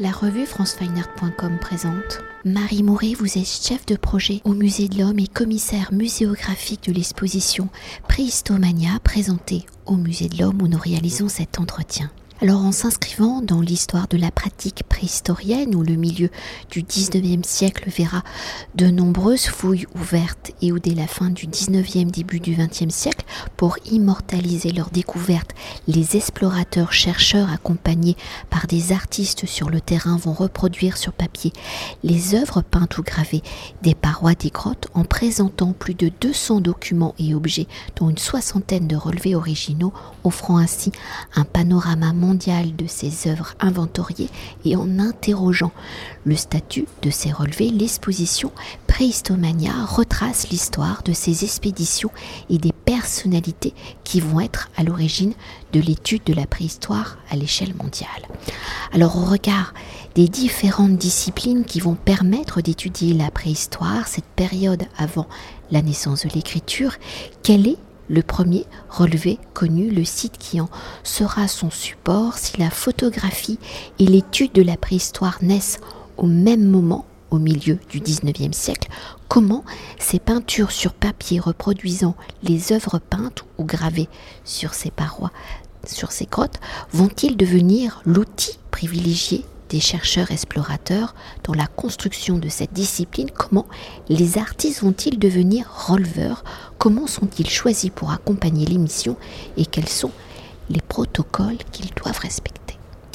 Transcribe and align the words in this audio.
La 0.00 0.12
revue 0.12 0.46
francefineart.com 0.46 1.58
présente 1.58 2.20
Marie 2.44 2.84
Mouret, 2.84 3.14
vous 3.14 3.36
êtes 3.36 3.48
chef 3.48 3.84
de 3.84 3.96
projet 3.96 4.40
au 4.44 4.54
Musée 4.54 4.86
de 4.86 4.96
l'Homme 4.96 5.18
et 5.18 5.26
commissaire 5.26 5.92
muséographique 5.92 6.84
de 6.84 6.92
l'exposition 6.92 7.68
Préhistomania 8.06 9.00
présentée 9.02 9.66
au 9.86 9.96
Musée 9.96 10.28
de 10.28 10.38
l'Homme 10.38 10.62
où 10.62 10.68
nous 10.68 10.78
réalisons 10.78 11.28
cet 11.28 11.58
entretien. 11.58 12.12
Alors 12.40 12.60
en 12.60 12.70
s'inscrivant 12.70 13.42
dans 13.42 13.60
l'histoire 13.60 14.06
de 14.06 14.16
la 14.16 14.30
pratique 14.30 14.84
préhistorienne 14.88 15.74
où 15.74 15.82
le 15.82 15.96
milieu 15.96 16.30
du 16.70 16.84
19e 16.84 17.42
siècle 17.42 17.90
verra 17.90 18.22
de 18.76 18.86
nombreuses 18.86 19.46
fouilles 19.46 19.86
ouvertes 19.96 20.52
et 20.62 20.70
où 20.70 20.78
dès 20.78 20.94
la 20.94 21.08
fin 21.08 21.30
du 21.30 21.48
19e 21.48 22.12
début 22.12 22.38
du 22.38 22.54
20e 22.54 22.90
siècle 22.90 23.26
pour 23.56 23.76
immortaliser 23.90 24.70
leurs 24.70 24.90
découvertes, 24.90 25.50
les 25.88 26.16
explorateurs 26.16 26.92
chercheurs 26.92 27.50
accompagnés 27.50 28.16
par 28.50 28.68
des 28.68 28.92
artistes 28.92 29.46
sur 29.46 29.68
le 29.68 29.80
terrain 29.80 30.16
vont 30.16 30.32
reproduire 30.32 30.96
sur 30.96 31.14
papier 31.14 31.52
les 32.04 32.36
œuvres 32.36 32.62
peintes 32.62 32.98
ou 32.98 33.02
gravées 33.02 33.42
des 33.82 33.96
parois 33.96 34.34
des 34.34 34.50
grottes 34.50 34.86
en 34.94 35.02
présentant 35.02 35.72
plus 35.72 35.94
de 35.94 36.12
200 36.20 36.60
documents 36.60 37.16
et 37.18 37.34
objets 37.34 37.66
dont 37.96 38.08
une 38.10 38.18
soixantaine 38.18 38.86
de 38.86 38.94
relevés 38.94 39.34
originaux 39.34 39.92
offrant 40.22 40.58
ainsi 40.58 40.92
un 41.34 41.44
panorama 41.44 42.12
de 42.34 42.86
ses 42.86 43.28
œuvres 43.28 43.54
inventoriées 43.60 44.28
et 44.64 44.76
en 44.76 44.98
interrogeant 44.98 45.72
le 46.24 46.36
statut 46.36 46.86
de 47.02 47.10
ses 47.10 47.32
relevés, 47.32 47.70
l'exposition 47.70 48.52
Préhistomania 48.86 49.72
retrace 49.86 50.48
l'histoire 50.50 51.02
de 51.04 51.12
ces 51.12 51.44
expéditions 51.44 52.10
et 52.50 52.58
des 52.58 52.72
personnalités 52.72 53.74
qui 54.04 54.20
vont 54.20 54.40
être 54.40 54.70
à 54.76 54.82
l'origine 54.82 55.34
de 55.72 55.80
l'étude 55.80 56.24
de 56.24 56.34
la 56.34 56.46
préhistoire 56.46 57.18
à 57.30 57.36
l'échelle 57.36 57.74
mondiale. 57.74 58.08
Alors 58.92 59.16
au 59.16 59.24
regard 59.24 59.72
des 60.14 60.28
différentes 60.28 60.96
disciplines 60.96 61.64
qui 61.64 61.80
vont 61.80 61.94
permettre 61.94 62.60
d'étudier 62.60 63.14
la 63.14 63.30
préhistoire, 63.30 64.08
cette 64.08 64.24
période 64.24 64.84
avant 64.96 65.28
la 65.70 65.82
naissance 65.82 66.26
de 66.26 66.30
l'écriture, 66.34 66.92
quelle 67.42 67.66
est 67.68 67.78
le 68.08 68.22
premier 68.22 68.66
relevé 68.88 69.38
connu, 69.54 69.90
le 69.90 70.04
site 70.04 70.38
qui 70.38 70.60
en 70.60 70.68
sera 71.02 71.48
son 71.48 71.70
support 71.70 72.38
si 72.38 72.58
la 72.58 72.70
photographie 72.70 73.58
et 73.98 74.06
l'étude 74.06 74.52
de 74.52 74.62
la 74.62 74.76
préhistoire 74.76 75.38
naissent 75.42 75.80
au 76.16 76.26
même 76.26 76.64
moment 76.64 77.04
au 77.30 77.38
milieu 77.38 77.78
du 77.90 78.00
19e 78.00 78.52
siècle, 78.52 78.88
comment 79.28 79.64
ces 79.98 80.18
peintures 80.18 80.70
sur 80.70 80.94
papier 80.94 81.40
reproduisant 81.40 82.16
les 82.42 82.72
œuvres 82.72 82.98
peintes 82.98 83.44
ou 83.58 83.64
gravées 83.64 84.08
sur 84.44 84.72
ces 84.74 84.90
parois, 84.90 85.32
sur 85.86 86.10
ces 86.10 86.26
grottes, 86.26 86.60
vont-ils 86.92 87.36
devenir 87.36 88.00
l'outil 88.06 88.58
privilégié 88.70 89.44
des 89.68 89.80
chercheurs 89.80 90.30
explorateurs 90.30 91.14
dans 91.44 91.54
la 91.54 91.66
construction 91.66 92.38
de 92.38 92.48
cette 92.48 92.72
discipline, 92.72 93.30
comment 93.30 93.66
les 94.08 94.38
artistes 94.38 94.82
vont-ils 94.82 95.18
devenir 95.18 95.70
releveurs, 95.88 96.44
comment 96.78 97.06
sont-ils 97.06 97.50
choisis 97.50 97.90
pour 97.90 98.10
accompagner 98.12 98.66
l'émission 98.66 99.16
et 99.56 99.66
quels 99.66 99.88
sont 99.88 100.12
les 100.70 100.80
protocoles 100.80 101.58
qu'ils 101.72 101.90
doivent 101.94 102.18
respecter. 102.18 102.58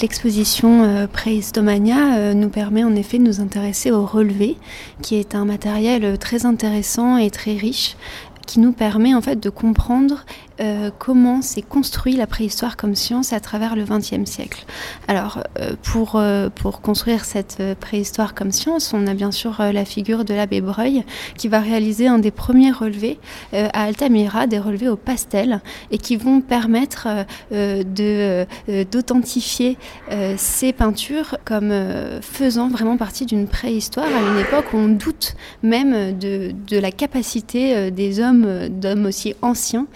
L'exposition 0.01 0.83
euh, 0.83 1.07
Préhistomania 1.07 2.17
euh, 2.17 2.33
nous 2.33 2.49
permet 2.49 2.83
en 2.83 2.95
effet 2.95 3.19
de 3.19 3.23
nous 3.23 3.39
intéresser 3.39 3.91
au 3.91 4.05
relevé, 4.05 4.57
qui 5.01 5.15
est 5.15 5.35
un 5.35 5.45
matériel 5.45 6.03
euh, 6.03 6.17
très 6.17 6.45
intéressant 6.45 7.17
et 7.17 7.29
très 7.29 7.55
riche, 7.55 7.95
qui 8.47 8.59
nous 8.59 8.73
permet 8.73 9.13
en 9.13 9.21
fait 9.21 9.39
de 9.39 9.49
comprendre 9.49 10.25
euh, 10.61 10.91
comment 10.99 11.41
s'est 11.41 11.63
construit 11.63 12.15
la 12.15 12.27
préhistoire 12.27 12.77
comme 12.77 12.93
science 12.93 13.33
à 13.33 13.39
travers 13.39 13.75
le 13.75 13.85
XXe 13.85 14.29
siècle? 14.29 14.65
Alors, 15.07 15.43
euh, 15.59 15.73
pour, 15.81 16.15
euh, 16.15 16.49
pour 16.49 16.81
construire 16.81 17.25
cette 17.25 17.61
préhistoire 17.79 18.35
comme 18.35 18.51
science, 18.51 18.93
on 18.93 19.07
a 19.07 19.15
bien 19.15 19.31
sûr 19.31 19.55
la 19.59 19.85
figure 19.85 20.25
de 20.25 20.33
l'abbé 20.33 20.61
Breuil 20.61 21.03
qui 21.37 21.47
va 21.47 21.59
réaliser 21.59 22.07
un 22.07 22.19
des 22.19 22.31
premiers 22.31 22.71
relevés 22.71 23.19
à 23.51 23.83
Altamira, 23.83 24.47
des 24.47 24.59
relevés 24.59 24.89
au 24.89 24.95
pastel, 24.95 25.61
et 25.91 25.97
qui 25.97 26.16
vont 26.16 26.41
permettre 26.41 27.07
d'authentifier 28.91 29.78
ces 30.38 30.73
peintures 30.73 31.38
comme 31.45 31.73
faisant 32.22 32.67
vraiment 32.69 32.97
partie 32.97 33.25
d'une 33.25 33.47
préhistoire 33.47 34.05
à 34.07 34.31
une 34.31 34.39
époque 34.39 34.73
où 34.73 34.78
on 34.78 34.89
doute 34.89 35.35
même 35.61 36.17
de, 36.17 36.53
de 36.67 36.78
la 36.78 36.91
capacité 36.91 37.91
des 37.91 38.19
hommes, 38.19 38.69
d'hommes 38.69 39.05
aussi 39.05 39.35
anciens, 39.41 39.88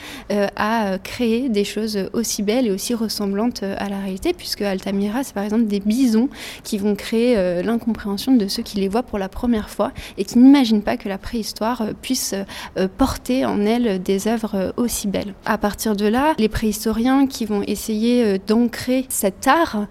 à 0.56 0.98
créer 1.00 1.50
des 1.50 1.64
choses 1.64 2.10
aussi 2.14 2.44
belles 2.44 2.68
et 2.68 2.72
aussi 2.72 2.94
ressemblantes 2.94 3.64
à 3.64 3.90
la 3.90 4.00
réalité, 4.00 4.34
puisque 4.34 4.62
Altamira, 4.62 5.24
c'est 5.24 5.34
par 5.34 5.44
exemple 5.44 5.66
des 5.66 5.80
bisons 5.80 6.30
qui 6.64 6.78
vont 6.78 6.96
créer 6.96 7.38
euh, 7.38 7.62
l'incompréhension 7.62 8.36
de 8.36 8.48
ceux 8.48 8.64
qui 8.64 8.78
les 8.78 8.88
voient 8.88 9.04
pour 9.04 9.20
la 9.20 9.30
première 9.30 9.70
fois 9.70 9.92
et 10.18 10.26
qui 10.26 10.38
n'imaginent 10.38 10.82
pas 10.82 10.98
que 10.98 11.10
la 11.10 11.18
préhistoire 11.18 11.82
euh, 11.82 11.94
puisse 12.02 12.34
euh, 12.78 12.88
porter 12.98 13.46
en 13.46 13.66
elle 13.66 14.02
des 14.02 14.28
œuvres 14.28 14.74
aussi 14.78 15.08
belles. 15.08 15.34
À 15.46 15.58
partir 15.58 15.96
de 15.96 16.06
là, 16.06 16.34
les 16.38 16.50
préhistoriens 16.50 17.28
qui 17.28 17.46
vont 17.46 17.62
essayer 17.66 18.40
d'ancrer 18.40 19.06
cet 19.10 19.48
art 19.48 19.88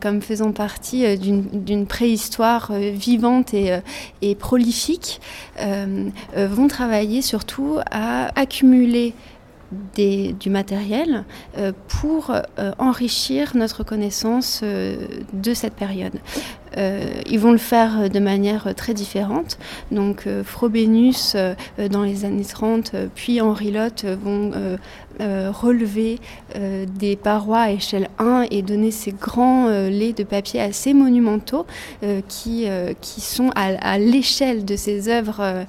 comme 0.00 0.20
faisant 0.20 0.52
partie 0.52 1.16
d'une 1.18 1.86
préhistoire 1.86 2.72
vivante 2.72 3.54
et, 3.54 3.78
et 4.22 4.34
prolifique 4.34 5.20
vont 6.36 6.68
travailler 6.68 7.22
surtout 7.22 7.78
à 7.90 8.28
accumuler 8.38 9.14
du 9.96 10.50
matériel 10.50 11.24
euh, 11.56 11.72
pour 12.00 12.30
euh, 12.30 12.72
enrichir 12.78 13.56
notre 13.56 13.84
connaissance 13.84 14.60
euh, 14.62 14.96
de 15.32 15.52
cette 15.54 15.74
période. 15.74 16.14
Ils 16.76 17.38
vont 17.38 17.52
le 17.52 17.58
faire 17.58 18.10
de 18.10 18.18
manière 18.18 18.74
très 18.74 18.94
différente. 18.94 19.58
Donc 19.90 20.26
Frobenius, 20.44 21.36
dans 21.90 22.02
les 22.02 22.24
années 22.24 22.44
30, 22.44 22.92
puis 23.14 23.40
Henri 23.40 23.70
Lotte 23.70 24.04
vont 24.04 24.52
relever 25.20 26.18
des 26.54 27.16
parois 27.16 27.60
à 27.60 27.70
échelle 27.70 28.08
1 28.18 28.46
et 28.50 28.62
donner 28.62 28.90
ces 28.90 29.12
grands 29.12 29.68
laits 29.68 30.16
de 30.16 30.24
papier 30.24 30.60
assez 30.60 30.94
monumentaux 30.94 31.66
qui, 32.28 32.66
qui 33.00 33.20
sont 33.20 33.50
à, 33.54 33.98
l'échelle 33.98 34.64
de 34.64 34.76
ces 34.76 35.08
œuvres 35.08 35.66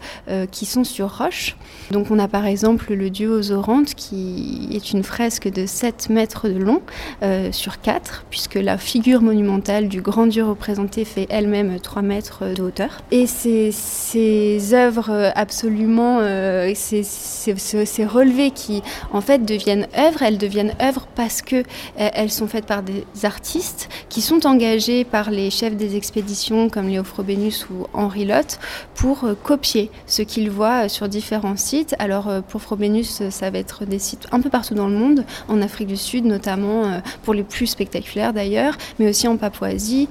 qui 0.52 0.66
sont 0.66 0.84
sur 0.84 1.18
roche. 1.18 1.56
Donc 1.92 2.12
on 2.12 2.20
a 2.20 2.28
par 2.28 2.46
exemple 2.46 2.94
le 2.94 3.10
dieu 3.10 3.31
aux 3.31 3.52
orantes 3.52 3.96
qui 3.96 4.70
est 4.72 4.92
une 4.92 5.04
fresque 5.04 5.50
de 5.52 5.66
7 5.66 6.10
mètres 6.10 6.50
de 6.50 6.58
long 6.58 6.81
euh, 7.24 7.52
sur 7.52 7.81
4, 7.81 8.26
puisque 8.30 8.56
la 8.56 8.78
figure 8.78 9.22
monumentale 9.22 9.88
du 9.88 10.02
grand 10.02 10.28
dieu 10.28 10.44
représenté 10.46 10.88
fait 11.05 11.27
elle-même 11.29 11.79
3 11.79 12.01
mètres 12.01 12.45
de 12.55 12.61
hauteur. 12.61 13.01
Et 13.11 13.27
ces, 13.27 14.73
œuvres 14.73 15.31
absolument, 15.35 16.19
euh, 16.22 16.72
ces, 16.75 18.05
relevés 18.05 18.51
qui 18.51 18.81
en 19.11 19.22
fait 19.22 19.45
deviennent 19.45 19.88
œuvres, 19.97 20.23
elles 20.23 20.38
deviennent 20.38 20.73
œuvres 20.81 21.07
parce 21.16 21.41
que 21.41 21.57
euh, 21.57 21.63
elles 21.95 22.31
sont 22.31 22.47
faites 22.47 22.66
par 22.66 22.83
des 22.83 23.03
artistes 23.23 23.89
qui 24.09 24.22
sont 24.22 24.45
engagés 24.45 25.03
par 25.03 25.31
les 25.31 25.50
chefs 25.50 25.75
des 25.75 25.95
expéditions 25.95 26.69
comme 26.69 26.88
Léo 26.88 27.03
Frobenius 27.03 27.67
ou 27.69 27.85
Henri 27.94 28.25
Lotte 28.25 28.59
pour 28.95 29.25
copier 29.44 29.91
ce 30.06 30.21
qu'ils 30.21 30.50
voient 30.50 30.89
sur 30.89 31.07
différents 31.07 31.57
sites 31.57 31.95
alors 32.00 32.29
euh, 32.29 32.41
pour 32.41 32.61
Frobenius, 32.61 33.21
euh, 33.21 33.29
ça 33.29 33.50
va 33.50 33.59
être 33.59 33.85
des 33.85 34.00
sites 34.00 34.27
un 34.31 34.41
peu 34.41 34.50
partout 34.50 34.73
dans 34.73 34.88
le 34.88 34.95
monde, 34.95 35.25
en 35.47 35.61
Afrique 35.61 35.88
du 35.88 35.97
Sud 35.97 36.25
notamment, 36.25 36.85
euh, 36.85 37.00
pour 37.23 37.33
les 37.33 37.44
plus 37.44 37.67
spectaculaires 37.67 38.33
d'ailleurs, 38.33 38.77
mais 39.00 39.09
aussi 39.09 39.27
en 39.27 39.38
Papouasie, 39.38 40.07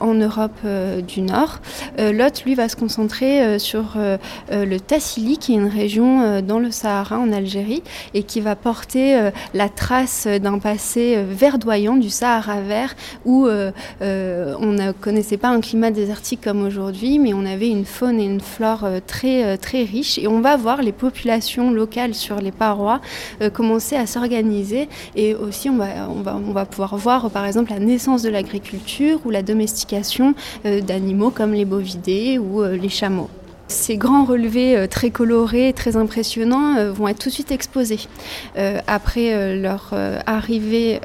en 0.00 0.13
Europe 0.14 0.58
du 1.06 1.20
Nord. 1.20 1.60
Lot, 1.98 2.44
lui, 2.44 2.54
va 2.54 2.68
se 2.68 2.76
concentrer 2.76 3.58
sur 3.58 3.96
le 4.50 4.78
Tassili, 4.78 5.38
qui 5.38 5.52
est 5.52 5.56
une 5.56 5.68
région 5.68 6.40
dans 6.40 6.58
le 6.58 6.70
Sahara 6.70 7.18
en 7.18 7.32
Algérie, 7.32 7.82
et 8.14 8.22
qui 8.22 8.40
va 8.40 8.56
porter 8.56 9.30
la 9.52 9.68
trace 9.68 10.26
d'un 10.26 10.58
passé 10.58 11.18
verdoyant 11.28 11.96
du 11.96 12.10
Sahara 12.10 12.60
vert, 12.60 12.94
où 13.24 13.46
on 13.46 13.46
ne 14.00 14.92
connaissait 14.92 15.36
pas 15.36 15.48
un 15.48 15.60
climat 15.60 15.90
désertique 15.90 16.40
comme 16.42 16.64
aujourd'hui, 16.64 17.18
mais 17.18 17.34
on 17.34 17.46
avait 17.46 17.70
une 17.70 17.84
faune 17.84 18.18
et 18.20 18.24
une 18.24 18.40
flore 18.40 18.86
très, 19.06 19.56
très 19.58 19.84
riches, 19.84 20.18
et 20.18 20.26
on 20.26 20.40
va 20.40 20.56
voir 20.56 20.82
les 20.82 20.92
population 21.04 21.70
locale 21.70 22.14
sur 22.14 22.36
les 22.36 22.50
parois 22.50 23.00
euh, 23.42 23.50
commencer 23.50 23.96
à 23.96 24.06
s'organiser 24.06 24.88
et 25.16 25.34
aussi 25.34 25.68
on 25.68 25.76
va, 25.76 26.08
on, 26.08 26.22
va, 26.22 26.36
on 26.36 26.52
va 26.52 26.64
pouvoir 26.64 26.96
voir 26.96 27.30
par 27.30 27.44
exemple 27.44 27.72
la 27.72 27.78
naissance 27.78 28.22
de 28.22 28.30
l'agriculture 28.30 29.20
ou 29.24 29.30
la 29.30 29.42
domestication 29.42 30.03
euh, 30.66 30.80
d'animaux 30.80 31.30
comme 31.30 31.52
les 31.52 31.64
bovidés 31.64 32.38
ou 32.38 32.62
euh, 32.62 32.76
les 32.76 32.88
chameaux. 32.88 33.30
Ces 33.68 33.96
grands 33.96 34.24
relevés 34.24 34.76
euh, 34.76 34.86
très 34.86 35.10
colorés, 35.10 35.72
très 35.72 35.96
impressionnants 35.96 36.76
euh, 36.76 36.92
vont 36.92 37.08
être 37.08 37.18
tout 37.18 37.30
de 37.30 37.34
suite 37.34 37.50
exposés. 37.50 38.00
Euh, 38.58 38.78
après 38.86 39.56
leur 39.56 39.94
arrivée 40.26 41.00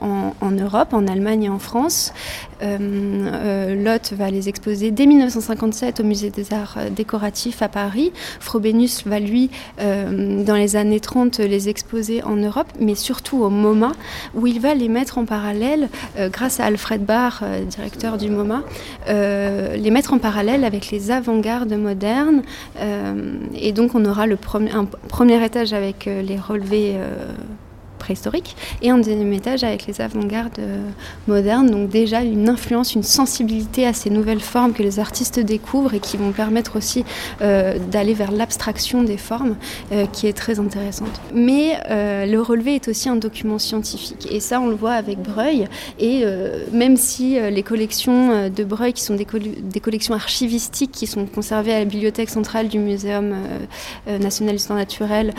en, 0.00 0.50
Europe, 0.50 0.92
en 0.92 1.06
Allemagne 1.06 1.44
et 1.44 1.48
en 1.48 1.58
France, 1.58 2.12
Lotte 2.60 4.12
va 4.12 4.30
les 4.30 4.48
exposer 4.48 4.90
dès 4.90 5.06
1957 5.06 6.00
au 6.00 6.04
Musée 6.04 6.30
des 6.30 6.52
Arts 6.52 6.78
décoratifs 6.90 7.62
à 7.62 7.68
Paris. 7.68 8.12
Frobenius 8.40 9.04
va 9.06 9.20
lui, 9.20 9.50
dans 9.78 10.54
les 10.54 10.76
années 10.76 11.00
30, 11.00 11.38
les 11.38 11.68
exposer 11.68 12.22
en 12.22 12.36
Europe, 12.36 12.68
mais 12.80 12.94
surtout 12.94 13.42
au 13.42 13.50
MoMA, 13.50 13.92
où 14.34 14.46
il 14.46 14.60
va 14.60 14.74
les 14.74 14.88
mettre 14.88 15.18
en 15.18 15.24
parallèle, 15.24 15.88
grâce 16.18 16.60
à 16.60 16.64
Alfred 16.66 17.04
Barr, 17.04 17.44
directeur 17.68 18.18
du 18.18 18.30
MoMA, 18.30 18.62
les 19.08 19.90
mettre 19.90 20.12
en 20.12 20.18
parallèle 20.18 20.64
avec 20.64 20.90
les 20.90 21.10
avant-gardes 21.10 21.74
moderne. 21.86 22.42
Euh, 22.78 23.38
et 23.54 23.72
donc 23.72 23.94
on 23.94 24.04
aura 24.04 24.26
le 24.26 24.36
premier, 24.36 24.72
un 24.72 24.84
premier 24.84 25.38
étage 25.44 25.72
avec 25.72 26.06
euh, 26.06 26.22
les 26.22 26.38
relevés 26.38 26.96
préhistorique, 27.96 28.56
et 28.82 28.90
un 28.90 28.98
deuxième 28.98 29.32
étage 29.32 29.64
avec 29.64 29.86
les 29.86 30.00
avant-gardes 30.00 30.58
euh, 30.58 30.88
modernes. 31.26 31.70
Donc 31.70 31.88
déjà 31.88 32.22
une 32.22 32.48
influence, 32.48 32.94
une 32.94 33.02
sensibilité 33.02 33.86
à 33.86 33.92
ces 33.92 34.10
nouvelles 34.10 34.40
formes 34.40 34.72
que 34.72 34.82
les 34.82 34.98
artistes 34.98 35.40
découvrent 35.40 35.94
et 35.94 36.00
qui 36.00 36.16
vont 36.16 36.32
permettre 36.32 36.76
aussi 36.76 37.04
euh, 37.42 37.78
d'aller 37.90 38.14
vers 38.14 38.32
l'abstraction 38.32 39.02
des 39.02 39.16
formes, 39.16 39.56
euh, 39.92 40.06
qui 40.12 40.26
est 40.26 40.32
très 40.32 40.60
intéressante. 40.60 41.20
Mais 41.34 41.78
le 41.88 42.38
relevé 42.38 42.74
est 42.74 42.88
aussi 42.88 43.08
un 43.08 43.16
document 43.16 43.58
scientifique, 43.58 44.28
et 44.30 44.40
ça 44.40 44.60
on 44.60 44.68
le 44.68 44.74
voit 44.74 44.92
avec 44.92 45.18
Breuil. 45.20 45.66
Et 45.98 46.24
même 46.72 46.96
si 46.96 47.38
les 47.38 47.62
collections 47.62 48.48
de 48.48 48.64
Breuil, 48.64 48.92
qui 48.92 49.02
sont 49.02 49.14
des, 49.14 49.26
des, 49.62 49.80
collections 49.80 50.14
archivistiques 50.14 50.92
qui 50.92 51.06
sont 51.06 51.26
conservées 51.26 51.74
à 51.74 51.78
la 51.78 51.84
bibliothèque 51.84 52.30
centrale 52.30 52.68
du 52.68 52.78
Muséum 52.78 53.34
national 54.06 54.56
d'histoire 54.56 54.78
naturelle, 54.78 55.32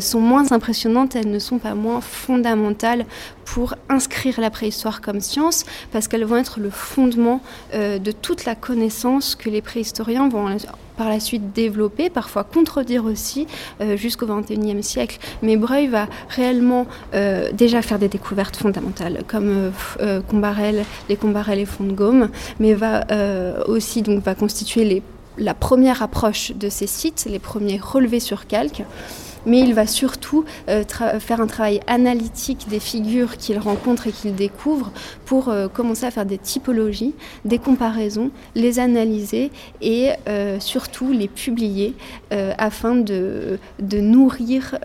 sont 0.00 0.20
moins 0.20 0.52
impressionnantes, 0.52 1.16
elles 1.16 1.30
ne 1.30 1.38
sont 1.38 1.58
pas 1.58 1.74
moins 1.74 1.99
fondamentales 2.00 3.04
pour 3.44 3.74
inscrire 3.88 4.40
la 4.40 4.50
préhistoire 4.50 5.00
comme 5.00 5.20
science, 5.20 5.64
parce 5.92 6.06
qu'elles 6.06 6.24
vont 6.24 6.36
être 6.36 6.60
le 6.60 6.70
fondement 6.70 7.40
euh, 7.74 7.98
de 7.98 8.12
toute 8.12 8.44
la 8.44 8.54
connaissance 8.54 9.34
que 9.34 9.50
les 9.50 9.60
préhistoriens 9.60 10.28
vont 10.28 10.56
par 10.96 11.08
la 11.08 11.18
suite 11.18 11.52
développer, 11.52 12.10
parfois 12.10 12.44
contredire 12.44 13.04
aussi, 13.04 13.46
euh, 13.80 13.96
jusqu'au 13.96 14.26
XXIe 14.26 14.82
siècle. 14.82 15.18
Mais 15.42 15.56
Breuil 15.56 15.88
va 15.88 16.06
réellement 16.28 16.86
euh, 17.14 17.50
déjà 17.52 17.82
faire 17.82 17.98
des 17.98 18.08
découvertes 18.08 18.56
fondamentales, 18.56 19.24
comme 19.26 19.72
Combarel, 20.28 20.84
les 21.08 21.16
Combarel 21.16 21.58
et 21.58 21.66
Fonds 21.66 21.84
de 21.84 22.28
mais 22.58 22.74
va 22.74 23.04
aussi 23.66 24.02
donc 24.02 24.22
va 24.22 24.34
constituer 24.34 25.02
la 25.38 25.54
première 25.54 26.02
approche 26.02 26.52
de 26.54 26.68
ces 26.68 26.86
sites, 26.86 27.26
les 27.28 27.38
premiers 27.38 27.78
relevés 27.78 28.20
sur 28.20 28.46
calque 28.46 28.82
mais 29.46 29.60
il 29.60 29.74
va 29.74 29.86
surtout 29.86 30.44
euh, 30.68 30.84
faire 31.18 31.40
un 31.40 31.46
travail 31.46 31.80
analytique 31.86 32.66
des 32.68 32.80
figures 32.80 33.36
qu'il 33.36 33.58
rencontre 33.58 34.06
et 34.06 34.12
qu'il 34.12 34.34
découvre 34.34 34.90
pour 35.24 35.48
euh, 35.48 35.68
commencer 35.68 36.06
à 36.06 36.10
faire 36.10 36.26
des 36.26 36.38
typologies, 36.38 37.14
des 37.44 37.58
comparaisons, 37.58 38.30
les 38.54 38.78
analyser 38.78 39.50
et 39.80 40.10
euh, 40.28 40.58
surtout 40.60 41.12
les 41.12 41.28
publier 41.28 41.94
afin 42.58 42.94
de, 42.94 43.58
nourrir 43.92 44.78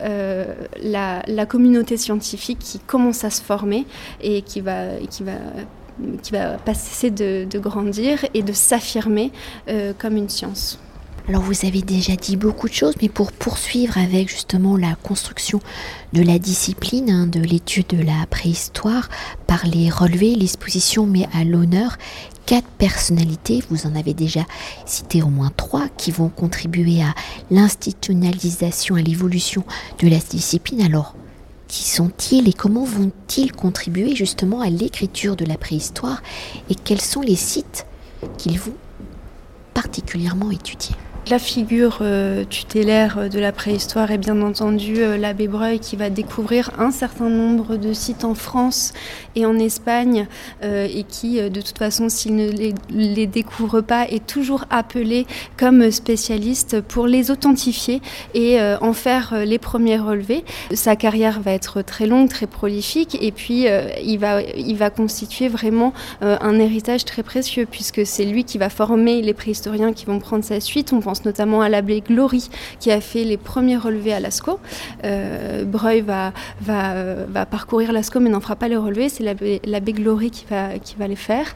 la, 0.82 1.46
communauté 1.48 1.98
scientifique 1.98 2.60
qui 2.60 2.80
commence 2.80 3.24
à 3.24 3.30
se 3.30 3.42
former 3.42 3.86
et 4.22 4.42
qui 4.42 4.62
va, 4.62 4.98
qui 5.10 5.24
va 5.24 5.34
qui 6.22 6.34
va 6.34 6.58
pas 6.58 6.74
cesser 6.74 7.10
de 7.10 7.60
grandir 7.60 8.26
et 8.34 8.44
de 8.44 8.52
s'affirmer 8.52 9.32
comme 9.98 10.18
une 10.18 10.30
science. 10.30 10.80
Alors 11.28 11.42
vous 11.42 11.66
avez 11.66 11.82
déjà 11.82 12.16
dit 12.16 12.36
beaucoup 12.36 12.70
de 12.70 12.74
choses, 12.74 12.94
mais 13.02 13.10
pour 13.10 13.32
poursuivre 13.32 13.98
avec 13.98 14.30
justement 14.30 14.78
la 14.78 14.94
construction 14.94 15.60
de 16.14 16.22
la 16.22 16.38
discipline, 16.38 17.10
hein, 17.10 17.26
de 17.26 17.40
l'étude 17.40 17.88
de 17.88 18.02
la 18.02 18.28
préhistoire, 18.30 19.10
par 19.48 19.66
les 19.66 19.90
relevés, 19.90 20.36
l'exposition 20.36 21.08
met 21.08 21.28
à 21.34 21.44
l'honneur 21.44 21.98
quatre 22.46 22.68
personnalités, 22.68 23.64
vous 23.72 23.88
en 23.88 23.96
avez 23.96 24.14
déjà 24.14 24.46
cité 24.86 25.24
au 25.24 25.30
moins 25.30 25.52
trois, 25.58 25.88
qui 25.98 26.12
vont 26.12 26.30
contribuer 26.30 27.02
à 27.02 27.16
l'institutionnalisation, 27.50 28.94
à 28.94 29.02
l'évolution 29.02 29.64
de 29.98 30.08
la 30.08 30.20
discipline. 30.20 30.84
Alors, 30.84 31.16
qui 31.68 31.86
sont-ils 31.86 32.48
et 32.48 32.54
comment 32.54 32.84
vont-ils 32.84 33.52
contribuer 33.52 34.16
justement 34.16 34.62
à 34.62 34.70
l'écriture 34.70 35.36
de 35.36 35.46
la 35.46 35.58
préhistoire? 35.58 36.22
Et 36.70 36.76
quels 36.76 37.02
sont 37.02 37.22
les 37.22 37.36
sites 37.36 37.88
qu'ils 38.38 38.60
vont 38.60 38.76
particulièrement 39.74 40.52
étudier? 40.52 40.96
La 41.30 41.40
figure 41.40 42.00
euh, 42.02 42.44
tutélaire 42.46 43.30
de 43.30 43.40
la 43.40 43.52
préhistoire 43.52 44.12
est 44.12 44.20
bien 44.20 44.42
entendu 44.44 44.98
euh, 44.98 45.18
l'abbé 45.18 45.48
Breuil 45.48 45.80
qui 45.80 45.96
va 45.96 46.12
découvrir 46.12 46.70
un 46.78 46.92
certain 46.92 47.30
nombre 47.30 47.78
de 47.78 47.94
sites 47.94 48.24
en 48.24 48.36
France 48.36 48.94
et 49.36 49.46
en 49.46 49.58
Espagne 49.58 50.28
euh, 50.64 50.88
et 50.88 51.04
qui, 51.04 51.42
de 51.42 51.62
toute 51.62 51.78
façon, 51.78 52.10
s'il 52.10 52.36
ne 52.36 52.52
les, 52.90 53.28
découvre 53.28 53.82
pas, 53.82 54.08
est 54.08 54.26
toujours 54.26 54.66
appelé 54.70 55.26
comme 55.58 55.90
spécialiste 55.90 56.82
pour 56.82 57.08
les 57.08 57.32
authentifier 57.32 58.02
et 58.34 58.60
en 58.82 58.94
faire 58.94 59.34
les 59.46 59.58
premiers 59.58 59.98
relevés. 59.98 60.46
Sa 60.74 60.96
carrière 60.96 61.42
va 61.42 61.52
être 61.52 61.82
très 61.82 62.06
longue, 62.06 62.30
très 62.30 62.48
prolifique 62.48 63.18
et 63.20 63.32
puis 63.32 63.66
il, 64.04 64.18
va, 64.18 64.42
il 64.42 64.76
va 64.76 64.90
constituer 64.90 65.48
vraiment 65.48 65.94
un 66.22 66.60
héritage 66.60 67.04
très 67.04 67.24
précieux 67.24 67.68
puisque 67.70 68.06
c'est 68.06 68.26
lui 68.26 68.44
qui 68.44 68.58
va 68.58 68.70
former 68.70 69.22
les 69.22 69.34
préhistoriens 69.34 69.94
qui 69.94 70.06
vont 70.06 70.20
prendre 70.20 70.44
sa 70.44 70.60
suite. 70.60 70.94
On 70.94 71.02
pense 71.02 71.15
notamment 71.24 71.62
à 71.62 71.70
l'abbé 71.70 72.02
Glory 72.02 72.50
qui 72.80 72.92
a 72.92 73.00
fait 73.00 73.24
les 73.24 73.38
premiers 73.38 73.78
relevés 73.78 74.14
à 74.14 74.20
Lascaux. 74.20 74.60
Euh, 75.04 75.64
Breuil 75.64 76.02
va, 76.02 76.34
va, 76.62 77.26
va 77.30 77.46
parcourir 77.46 77.94
Lascaux 77.94 78.20
mais 78.20 78.30
n'en 78.30 78.42
fera 78.42 78.56
pas 78.56 78.68
les 78.68 78.78
relevés, 78.78 79.10
c'est 79.10 79.24
l'abbé 79.24 79.94
Glory 79.94 80.32
qui 80.32 80.46
va, 80.50 80.80
qui 80.80 80.96
va 80.96 81.08
les 81.08 81.16
faire. 81.16 81.56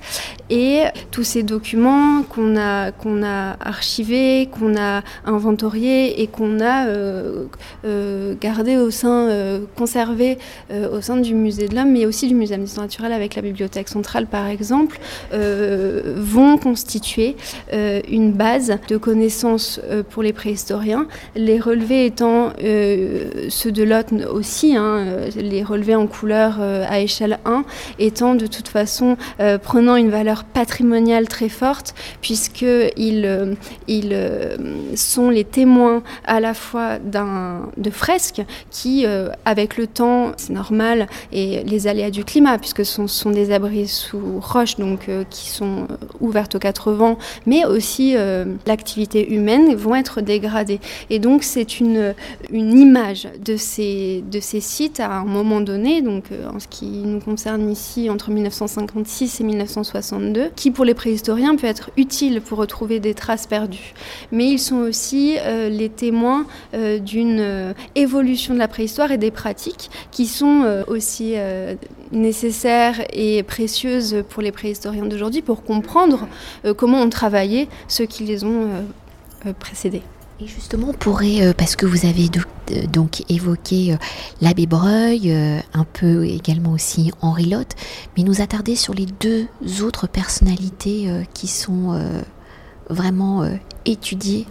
Et 0.49 0.83
tous 1.11 1.23
ces 1.23 1.43
documents 1.43 2.23
qu'on 2.23 2.55
a, 2.55 2.91
a 3.23 3.57
archivés, 3.59 4.49
qu'on 4.51 4.77
a 4.77 5.01
inventoriés 5.25 6.21
et 6.21 6.27
qu'on 6.27 6.59
a 6.59 6.87
euh, 6.87 7.45
euh, 7.85 8.35
gardés 8.39 8.77
au 8.77 8.91
sein, 8.91 9.29
euh, 9.29 9.61
conservés 9.75 10.37
au 10.71 11.01
sein 11.01 11.17
du 11.17 11.33
musée 11.33 11.67
de 11.67 11.75
l'homme, 11.75 11.91
mais 11.91 12.05
aussi 12.05 12.27
du 12.27 12.35
musée 12.35 12.57
d'histoire 12.57 12.85
naturelle 12.85 13.13
avec 13.13 13.35
la 13.35 13.41
bibliothèque 13.41 13.89
centrale 13.89 14.27
par 14.27 14.47
exemple, 14.47 14.99
vont 15.31 16.57
constituer 16.57 17.35
une 17.71 18.31
base 18.31 18.77
de 18.87 18.97
connaissances 18.97 19.48
euh, 19.57 20.03
pour 20.07 20.23
les 20.23 20.33
préhistoriens, 20.33 21.07
les 21.35 21.59
relevés 21.59 22.05
étant 22.05 22.53
euh, 22.63 23.47
ceux 23.49 23.71
de 23.71 23.83
Lot 23.83 24.07
aussi, 24.31 24.75
hein, 24.75 24.97
euh, 25.07 25.29
les 25.35 25.63
relevés 25.63 25.95
en 25.95 26.07
couleur 26.07 26.59
à 26.59 26.99
échelle 26.99 27.39
1, 27.45 27.63
étant 27.99 28.35
de 28.35 28.47
toute 28.47 28.67
façon 28.67 29.17
prenant 29.63 29.95
une 29.95 30.09
valeur 30.09 30.43
patrimoniale 30.43 31.27
très 31.27 31.49
forte, 31.49 31.93
puisqu'ils 32.21 33.57
ils, 33.87 34.17
sont 34.95 35.29
les 35.29 35.43
témoins 35.43 36.03
à 36.25 36.39
la 36.39 36.53
fois 36.53 36.97
de 36.99 37.89
fresques 37.89 38.41
qui, 38.69 39.05
avec 39.45 39.77
le 39.77 39.87
temps, 39.87 40.31
c'est 40.37 40.53
normal, 40.53 41.07
et 41.31 41.63
les 41.63 41.87
aléas 41.87 42.11
du 42.11 42.23
climat, 42.23 42.57
puisque 42.57 42.85
ce 42.85 43.07
sont, 43.07 43.31
des 43.31 43.51
abris 43.51 43.87
sous 43.87 44.39
roche, 44.39 44.77
donc 44.77 45.09
qui 45.29 45.49
sont 45.49 45.87
ouvertes 46.19 46.55
aux 46.55 46.59
quatre 46.59 46.91
vents, 46.91 47.17
mais 47.45 47.65
aussi 47.65 48.15
l'activité 48.65 49.33
humaine 49.33 49.38
vont 49.75 49.95
être 49.95 50.21
dégradés. 50.21 50.79
Et 51.09 51.19
donc 51.19 51.43
c'est 51.43 51.79
une, 51.79 52.13
une 52.51 52.77
image 52.77 53.27
de 53.43 53.57
ces, 53.57 54.23
de 54.29 54.39
ces 54.39 54.61
sites 54.61 54.99
à 54.99 55.11
un 55.11 55.25
moment 55.25 55.61
donné, 55.61 56.01
donc 56.01 56.25
euh, 56.31 56.49
en 56.49 56.59
ce 56.59 56.67
qui 56.67 56.85
nous 56.85 57.19
concerne 57.19 57.69
ici 57.69 58.09
entre 58.09 58.31
1956 58.31 59.41
et 59.41 59.43
1962, 59.43 60.49
qui 60.55 60.71
pour 60.71 60.85
les 60.85 60.93
préhistoriens 60.93 61.55
peut 61.55 61.67
être 61.67 61.91
utile 61.97 62.41
pour 62.41 62.57
retrouver 62.57 62.99
des 62.99 63.13
traces 63.13 63.47
perdues. 63.47 63.93
Mais 64.31 64.47
ils 64.47 64.59
sont 64.59 64.77
aussi 64.77 65.35
euh, 65.39 65.69
les 65.69 65.89
témoins 65.89 66.45
euh, 66.73 66.99
d'une 66.99 67.73
évolution 67.95 68.53
de 68.53 68.59
la 68.59 68.67
préhistoire 68.67 69.11
et 69.11 69.17
des 69.17 69.31
pratiques 69.31 69.89
qui 70.11 70.25
sont 70.25 70.83
aussi 70.87 71.35
nécessaires 72.11 73.01
et 73.13 73.43
précieuses 73.43 74.23
pour 74.29 74.41
les 74.41 74.51
préhistoriens 74.51 75.05
d'aujourd'hui 75.05 75.41
pour 75.41 75.63
comprendre 75.63 76.27
comment 76.77 77.01
ont 77.01 77.09
travaillé 77.09 77.67
ceux 77.87 78.05
qui 78.05 78.23
les 78.23 78.43
ont 78.43 78.67
euh, 79.45 79.53
précédé. 79.53 80.01
Et 80.41 80.47
justement, 80.47 80.89
on 80.89 80.93
pourrait, 80.93 81.41
euh, 81.41 81.53
parce 81.55 81.75
que 81.75 81.85
vous 81.85 82.05
avez 82.05 82.29
euh, 82.71 82.85
donc 82.87 83.23
évoqué 83.29 83.97
l'abbé 84.41 84.65
Breuil, 84.65 85.33
un 85.73 85.83
peu 85.85 86.25
également 86.25 86.71
aussi 86.71 87.11
Henri 87.21 87.45
Lotte, 87.45 87.75
mais 88.15 88.23
nous 88.23 88.41
attarder 88.41 88.75
sur 88.75 88.93
les 88.93 89.05
deux 89.05 89.47
autres 89.81 90.07
personnalités 90.07 91.09
qui 91.33 91.47
sont 91.47 91.99
vraiment 92.89 93.43
étudiées 93.85 94.45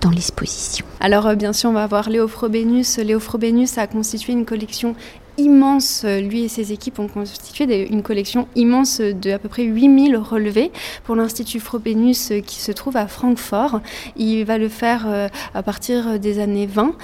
dans 0.00 0.10
l'exposition. 0.10 0.86
Alors 1.00 1.36
bien 1.36 1.52
sûr, 1.52 1.70
on 1.70 1.74
va 1.74 1.86
voir 1.86 2.08
Léo 2.08 2.26
Frobenius. 2.26 2.98
Léo 2.98 3.20
Frobenius 3.20 3.78
a 3.78 3.86
constitué 3.86 4.32
une 4.32 4.46
collection 4.46 4.96
immense, 5.38 6.04
lui 6.04 6.44
et 6.44 6.48
ses 6.48 6.72
équipes 6.72 6.98
ont 6.98 7.08
constitué 7.08 7.88
une 7.90 8.02
collection 8.02 8.48
immense 8.54 9.00
de 9.00 9.30
à 9.30 9.38
peu 9.38 9.48
près 9.48 9.64
8000 9.64 10.16
relevés 10.16 10.70
pour 11.04 11.16
l'Institut 11.16 11.60
Frobenius 11.60 12.32
qui 12.46 12.60
se 12.60 12.72
trouve 12.72 12.96
à 12.96 13.06
Francfort. 13.06 13.80
Il 14.16 14.44
va 14.44 14.58
le 14.58 14.68
faire 14.68 15.30
à 15.54 15.62
partir 15.62 16.18
des 16.18 16.38
années 16.38 16.66
20. 16.66 16.94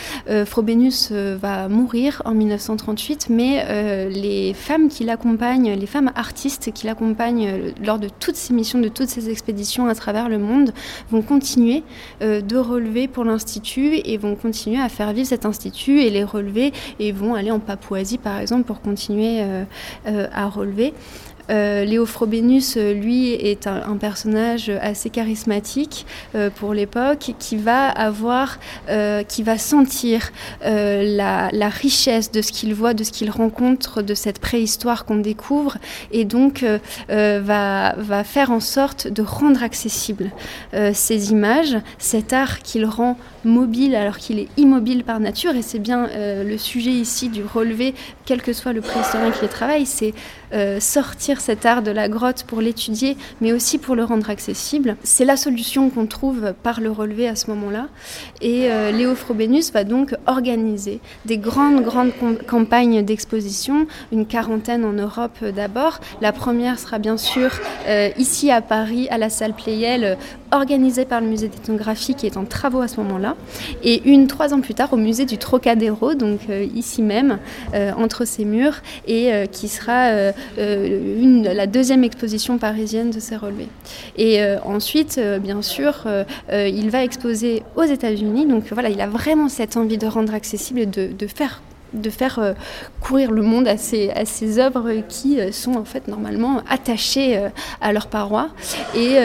Frobenius 0.44 1.12
va 1.12 1.68
mourir 1.68 2.22
en 2.25 2.34
1938, 2.34 3.28
mais 3.30 4.08
les 4.10 4.54
femmes 4.54 4.88
qui 4.88 5.04
l'accompagnent, 5.04 5.72
les 5.72 5.87
femmes 5.87 6.12
artistes 6.14 6.72
qui 6.72 6.87
l'accompagnent 6.87 7.72
lors 7.84 7.99
de 7.99 8.08
toutes 8.08 8.37
ces 8.37 8.52
missions, 8.54 8.80
de 8.80 8.88
toutes 8.88 9.08
ces 9.08 9.30
expéditions 9.30 9.87
à 9.87 9.94
travers 9.94 10.28
le 10.28 10.38
monde, 10.38 10.72
vont 11.10 11.22
continuer 11.22 11.82
de 12.20 12.56
relever 12.56 13.08
pour 13.08 13.25
l'Institut 13.25 13.96
et 14.04 14.16
vont 14.16 14.37
continuer 14.37 14.80
à 14.80 14.88
faire 14.88 15.12
vivre 15.12 15.28
cet 15.28 15.46
institut 15.46 16.00
et 16.00 16.10
les 16.10 16.25
relever 16.25 16.72
et 16.99 17.12
vont 17.12 17.34
aller 17.34 17.50
en 17.50 17.58
Papouasie 17.58 18.18
par 18.20 18.38
exemple 18.38 18.64
pour 18.64 18.80
continuer 18.80 19.40
euh, 19.40 19.64
euh, 20.06 20.28
à 20.32 20.48
relever. 20.48 20.94
Euh, 21.50 21.85
Léo 21.85 22.07
Frobenius, 22.07 22.76
lui, 22.76 23.33
est 23.33 23.66
un, 23.66 23.97
personnage 23.97 24.71
assez 24.80 25.11
charismatique 25.11 26.07
pour 26.57 26.73
l'époque, 26.73 27.33
qui 27.38 27.57
va 27.57 27.88
avoir, 27.88 28.59
qui 29.28 29.42
va 29.42 29.59
sentir 29.59 30.30
la, 30.62 31.69
richesse 31.69 32.30
de 32.30 32.40
ce 32.40 32.52
qu'il 32.52 32.75
voit, 32.75 32.95
de 32.95 33.04
ce 33.04 33.12
qu'il 33.12 33.30
rencontre, 33.30 34.02
de 34.02 34.14
cette 34.14 34.38
préhistoire 34.38 35.04
qu'on 35.04 35.16
découvre, 35.16 35.76
et 36.12 36.25
donc 36.25 36.64
va, 37.09 38.25
faire 38.25 38.50
en 38.50 38.61
sorte 38.61 39.09
de 39.09 39.23
rendre 39.23 39.62
accessible 39.62 40.30
ces 40.92 41.30
images, 41.30 41.76
cet 41.99 42.33
art 42.33 42.61
qu'il 42.61 42.87
rend 42.87 43.19
mobile 43.45 43.95
alors 43.95 44.19
qu'il 44.19 44.38
est 44.38 44.49
immobile 44.57 45.04
par 45.04 45.21
nature, 45.21 45.54
et 45.57 45.62
c'est 45.62 45.78
bien 45.78 46.09
le 46.16 46.57
sujet 46.57 46.92
ici 46.92 47.28
du 47.28 47.42
relevé, 47.42 47.95
quel 48.25 48.40
que 48.40 48.52
soit 48.52 48.73
le 48.73 48.80
préhistorien 48.80 49.30
qui 49.30 49.42
le 49.42 49.49
travaille, 49.49 49.87
c'est 49.87 50.14
euh, 50.52 50.80
sortir 50.80 51.40
cet 51.40 51.64
art 51.64 51.80
de 51.83 51.92
la 51.92 52.09
grotte 52.09 52.42
pour 52.42 52.61
l'étudier, 52.61 53.16
mais 53.40 53.52
aussi 53.52 53.78
pour 53.78 53.95
le 53.95 54.02
rendre 54.02 54.30
accessible. 54.30 54.97
C'est 55.04 55.25
la 55.25 55.37
solution 55.37 55.90
qu'on 55.90 56.07
trouve 56.07 56.54
par 56.64 56.80
le 56.80 56.90
relevé 56.90 57.28
à 57.28 57.37
ce 57.37 57.50
moment-là. 57.50 57.87
Et 58.40 58.71
euh, 58.71 58.90
Léo 58.90 59.14
Frobenius 59.14 59.71
va 59.71 59.85
donc 59.85 60.16
organiser 60.26 60.99
des 61.25 61.38
grandes, 61.38 61.83
grandes 61.85 62.11
campagnes 62.49 63.04
d'exposition, 63.04 63.87
une 64.11 64.26
quarantaine 64.26 64.85
en 64.85 64.92
Europe 64.92 65.37
euh, 65.45 65.52
d'abord. 65.52 66.00
La 66.21 66.33
première 66.33 66.80
sera 66.80 66.99
bien 66.99 67.16
sûr 67.16 67.50
ici 68.16 68.50
à 68.50 68.61
Paris, 68.61 69.09
à 69.11 69.19
la 69.19 69.30
salle 69.30 69.52
Pleyel, 69.52 70.16
organisée 70.52 71.04
par 71.04 71.21
le 71.21 71.26
musée 71.26 71.49
d'ethnographie 71.49 72.14
qui 72.14 72.26
est 72.26 72.37
en 72.37 72.45
travaux 72.45 72.80
à 72.80 72.88
ce 72.88 72.97
moment-là. 73.00 73.37
Et 73.83 74.09
une 74.09 74.26
trois 74.26 74.52
ans 74.52 74.61
plus 74.61 74.75
tard 74.75 74.92
au 74.92 74.97
musée 74.97 75.25
du 75.25 75.38
Trocadéro, 75.38 76.14
donc 76.14 76.40
ici 76.75 77.02
même, 77.02 77.38
entre 77.97 78.25
ces 78.25 78.45
murs, 78.45 78.76
et 79.07 79.49
qui 79.50 79.69
sera 79.69 80.33
euh, 80.59 81.54
la 81.54 81.66
deuxième 81.66 82.04
exposition 82.04 82.59
parisienne 82.59 83.11
de 83.11 83.20
ces 83.20 83.37
relevés. 83.37 83.68
Et 84.16 84.42
euh, 84.42 84.59
ensuite, 84.64 85.16
euh, 85.18 85.38
bien 85.38 85.62
sûr, 85.62 86.06
il 86.52 86.90
va 86.90 87.04
exposer 87.04 87.62
aux 87.76 87.85
États-Unis. 87.85 88.47
Donc 88.47 88.64
voilà, 88.73 88.88
il 88.88 89.00
a 89.00 89.06
vraiment 89.06 89.49
cette 89.49 89.76
envie 89.76 89.99
de 89.99 90.06
rendre 90.06 90.35
accessible 90.35 90.80
et 90.80 90.87
de, 90.87 91.09
de 91.12 91.26
faire 91.26 91.62
de 91.92 92.11
faire 92.11 92.54
courir 93.00 93.30
le 93.30 93.42
monde 93.42 93.68
à 93.68 93.76
ces, 93.76 94.59
œuvres 94.59 94.92
qui 95.09 95.38
sont 95.52 95.75
en 95.75 95.85
fait 95.85 96.09
normalement 96.09 96.62
attachées 96.68 97.38
à 97.80 97.92
leurs 97.92 98.06
parois. 98.06 98.49
Et 98.94 99.16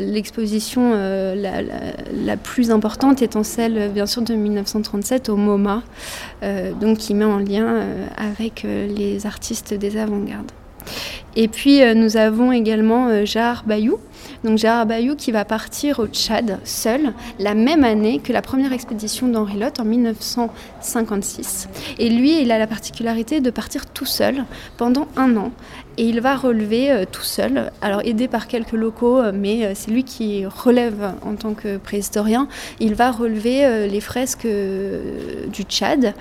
l'exposition 0.00 0.92
la, 0.94 2.36
plus 2.36 2.70
importante 2.70 3.22
étant 3.22 3.42
celle 3.42 3.90
bien 3.90 4.06
sûr 4.06 4.22
de 4.22 4.34
1937 4.34 5.28
au 5.28 5.36
MoMA, 5.36 5.82
donc 6.80 6.98
qui 6.98 7.14
met 7.14 7.24
en 7.24 7.38
lien 7.38 7.82
avec 8.16 8.64
les 8.64 9.26
artistes 9.26 9.74
des 9.74 9.96
avant-gardes. 9.96 10.52
Et 11.36 11.48
puis 11.48 11.82
euh, 11.82 11.94
nous 11.94 12.16
avons 12.16 12.52
également 12.52 13.08
euh, 13.08 13.24
Jar 13.24 13.64
Bayou. 13.66 13.98
Donc 14.44 14.58
Gérard 14.58 14.86
Bayou 14.86 15.14
qui 15.14 15.30
va 15.30 15.44
partir 15.44 16.00
au 16.00 16.06
Tchad 16.06 16.58
seul 16.64 17.12
la 17.38 17.54
même 17.54 17.84
année 17.84 18.18
que 18.18 18.32
la 18.32 18.42
première 18.42 18.72
expédition 18.72 19.28
d'Henri 19.28 19.58
Lotte 19.58 19.78
en 19.78 19.84
1956. 19.84 21.68
Et 21.98 22.08
lui, 22.08 22.42
il 22.42 22.50
a 22.50 22.58
la 22.58 22.66
particularité 22.66 23.40
de 23.40 23.50
partir 23.50 23.86
tout 23.86 24.06
seul 24.06 24.44
pendant 24.76 25.06
un 25.16 25.36
an 25.36 25.52
et 25.98 26.04
il 26.04 26.20
va 26.20 26.36
relever 26.36 26.90
euh, 26.90 27.04
tout 27.10 27.22
seul, 27.22 27.70
alors 27.82 28.00
aidé 28.04 28.28
par 28.28 28.46
quelques 28.46 28.72
locaux, 28.72 29.18
euh, 29.18 29.32
mais 29.34 29.64
euh, 29.64 29.72
c'est 29.74 29.90
lui 29.90 30.04
qui 30.04 30.46
relève 30.46 31.12
en 31.22 31.34
tant 31.34 31.52
que 31.52 31.76
préhistorien. 31.76 32.48
Il 32.80 32.94
va 32.94 33.10
relever 33.10 33.88
les 33.88 34.00
fresques 34.00 34.46
du 34.46 35.62
Tchad. 35.62 36.14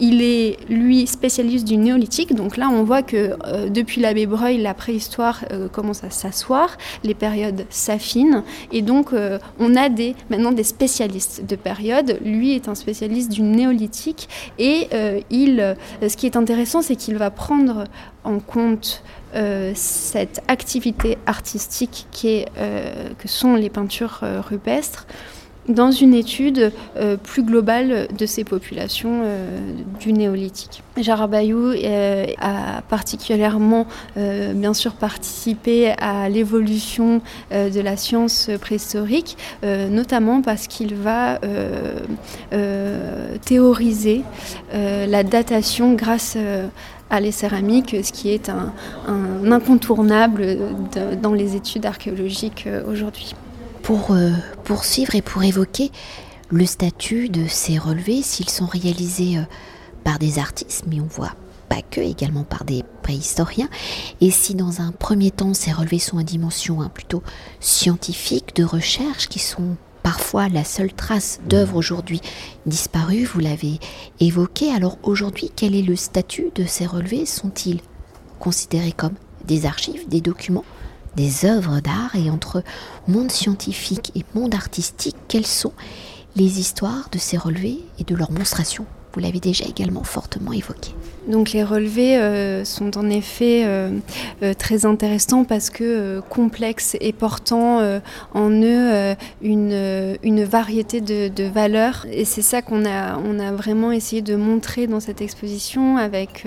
Il 0.00 0.22
est, 0.22 0.58
lui, 0.68 1.06
spécialiste 1.06 1.66
du 1.66 1.76
néolithique. 1.76 2.34
Donc 2.34 2.56
là, 2.56 2.68
on 2.72 2.82
voit 2.82 3.02
que 3.02 3.36
depuis 3.68 4.00
l'abbé 4.00 4.26
Breuil, 4.26 4.58
la 4.58 4.74
préhistoire 4.74 5.44
commence 5.72 6.04
à 6.04 6.10
s'asseoir, 6.10 6.76
les 7.04 7.14
périodes 7.14 7.66
s'affinent. 7.70 8.42
Et 8.72 8.82
donc, 8.82 9.10
on 9.58 9.76
a 9.76 9.88
des, 9.88 10.14
maintenant 10.30 10.52
des 10.52 10.64
spécialistes 10.64 11.44
de 11.46 11.56
période. 11.56 12.18
Lui 12.24 12.54
est 12.54 12.68
un 12.68 12.74
spécialiste 12.74 13.30
du 13.30 13.42
néolithique. 13.42 14.28
Et 14.58 14.88
il, 15.30 15.76
ce 16.02 16.16
qui 16.16 16.26
est 16.26 16.36
intéressant, 16.36 16.82
c'est 16.82 16.96
qu'il 16.96 17.16
va 17.16 17.30
prendre 17.30 17.84
en 18.24 18.40
compte 18.40 19.02
euh, 19.34 19.72
cette 19.74 20.40
activité 20.48 21.18
artistique 21.26 22.06
euh, 22.24 23.10
que 23.18 23.28
sont 23.28 23.56
les 23.56 23.68
peintures 23.68 24.20
euh, 24.22 24.40
rupestres 24.40 25.06
dans 25.68 25.90
une 25.90 26.14
étude 26.14 26.72
plus 27.24 27.42
globale 27.42 28.08
de 28.18 28.24
ces 28.24 28.42
populations 28.42 29.24
du 30.00 30.14
néolithique. 30.14 30.82
Jarabayou 30.96 31.74
a 32.40 32.80
particulièrement 32.88 33.86
bien 34.16 34.72
sûr 34.72 34.94
participé 34.94 35.90
à 35.98 36.30
l'évolution 36.30 37.20
de 37.50 37.80
la 37.80 37.98
science 37.98 38.48
préhistorique, 38.62 39.36
notamment 39.62 40.40
parce 40.40 40.68
qu'il 40.68 40.94
va 40.94 41.38
théoriser 43.44 44.22
la 44.72 45.22
datation 45.22 45.92
grâce 45.92 46.38
à 46.38 46.40
les 47.20 47.32
céramiques, 47.32 47.96
ce 48.02 48.12
qui 48.12 48.30
est 48.30 48.48
un, 48.48 48.72
incontournable 49.50 50.58
dans 51.20 51.32
les 51.32 51.56
études 51.56 51.86
archéologiques 51.86 52.64
euh, 52.66 52.82
aujourd'hui. 52.86 53.34
Pour 53.82 54.10
euh, 54.10 54.30
poursuivre 54.64 55.14
et 55.14 55.22
pour 55.22 55.42
évoquer 55.42 55.90
le 56.50 56.66
statut 56.66 57.28
de 57.28 57.46
ces 57.46 57.78
relevés, 57.78 58.22
s'ils 58.22 58.50
sont 58.50 58.66
réalisés 58.66 59.38
euh, 59.38 59.42
par 60.04 60.18
des 60.18 60.38
artistes, 60.38 60.84
mais 60.86 61.00
on 61.00 61.06
voit 61.06 61.34
pas 61.68 61.82
que, 61.90 62.00
également 62.00 62.44
par 62.44 62.64
des 62.64 62.84
préhistoriens, 63.02 63.68
et 64.20 64.30
si 64.30 64.54
dans 64.54 64.80
un 64.80 64.92
premier 64.92 65.30
temps 65.30 65.54
ces 65.54 65.72
relevés 65.72 65.98
sont 65.98 66.18
à 66.18 66.22
dimension 66.22 66.80
hein, 66.80 66.90
plutôt 66.92 67.22
scientifique, 67.60 68.54
de 68.56 68.64
recherche, 68.64 69.28
qui 69.28 69.38
sont 69.38 69.76
parfois 70.08 70.48
la 70.48 70.64
seule 70.64 70.94
trace 70.94 71.38
d'œuvres 71.50 71.76
aujourd'hui 71.76 72.22
disparues, 72.64 73.26
vous 73.26 73.40
l'avez 73.40 73.78
évoqué. 74.20 74.72
Alors 74.72 74.96
aujourd'hui, 75.02 75.52
quel 75.54 75.74
est 75.74 75.82
le 75.82 75.96
statut 75.96 76.46
de 76.54 76.64
ces 76.64 76.86
relevés? 76.86 77.26
Sont-ils 77.26 77.82
considérés 78.38 78.92
comme 78.92 79.16
des 79.44 79.66
archives, 79.66 80.08
des 80.08 80.22
documents, 80.22 80.64
des 81.16 81.44
œuvres 81.44 81.80
d'art? 81.80 82.16
Et 82.16 82.30
entre 82.30 82.62
monde 83.06 83.30
scientifique 83.30 84.12
et 84.14 84.24
monde 84.34 84.54
artistique, 84.54 85.16
quelles 85.28 85.46
sont 85.46 85.74
les 86.36 86.58
histoires 86.58 87.10
de 87.12 87.18
ces 87.18 87.36
relevés 87.36 87.84
et 87.98 88.04
de 88.04 88.14
leur 88.14 88.30
monstration 88.30 88.86
Vous 89.18 89.24
l'avez 89.24 89.40
déjà 89.40 89.64
également 89.64 90.04
fortement 90.04 90.52
évoqué. 90.52 90.92
Donc 91.28 91.52
les 91.52 91.62
relevés 91.62 92.16
euh, 92.16 92.64
sont 92.64 92.96
en 92.96 93.10
effet 93.10 93.62
euh, 93.66 93.90
euh, 94.42 94.54
très 94.54 94.86
intéressants 94.86 95.44
parce 95.44 95.68
que 95.68 96.20
complexes 96.30 96.96
et 97.00 97.12
portant 97.12 97.80
en 98.32 98.50
eux 98.50 99.14
une, 99.42 100.16
une, 100.22 100.44
variété 100.44 101.00
de, 101.00 101.28
de, 101.28 101.44
valeurs. 101.44 102.06
Et 102.10 102.24
c'est 102.24 102.42
ça 102.42 102.62
qu'on 102.62 102.86
a, 102.86 103.18
on 103.18 103.38
a 103.38 103.52
vraiment 103.52 103.92
essayé 103.92 104.22
de 104.22 104.36
montrer 104.36 104.86
dans 104.86 105.00
cette 105.00 105.20
exposition 105.20 105.96
avec 105.96 106.46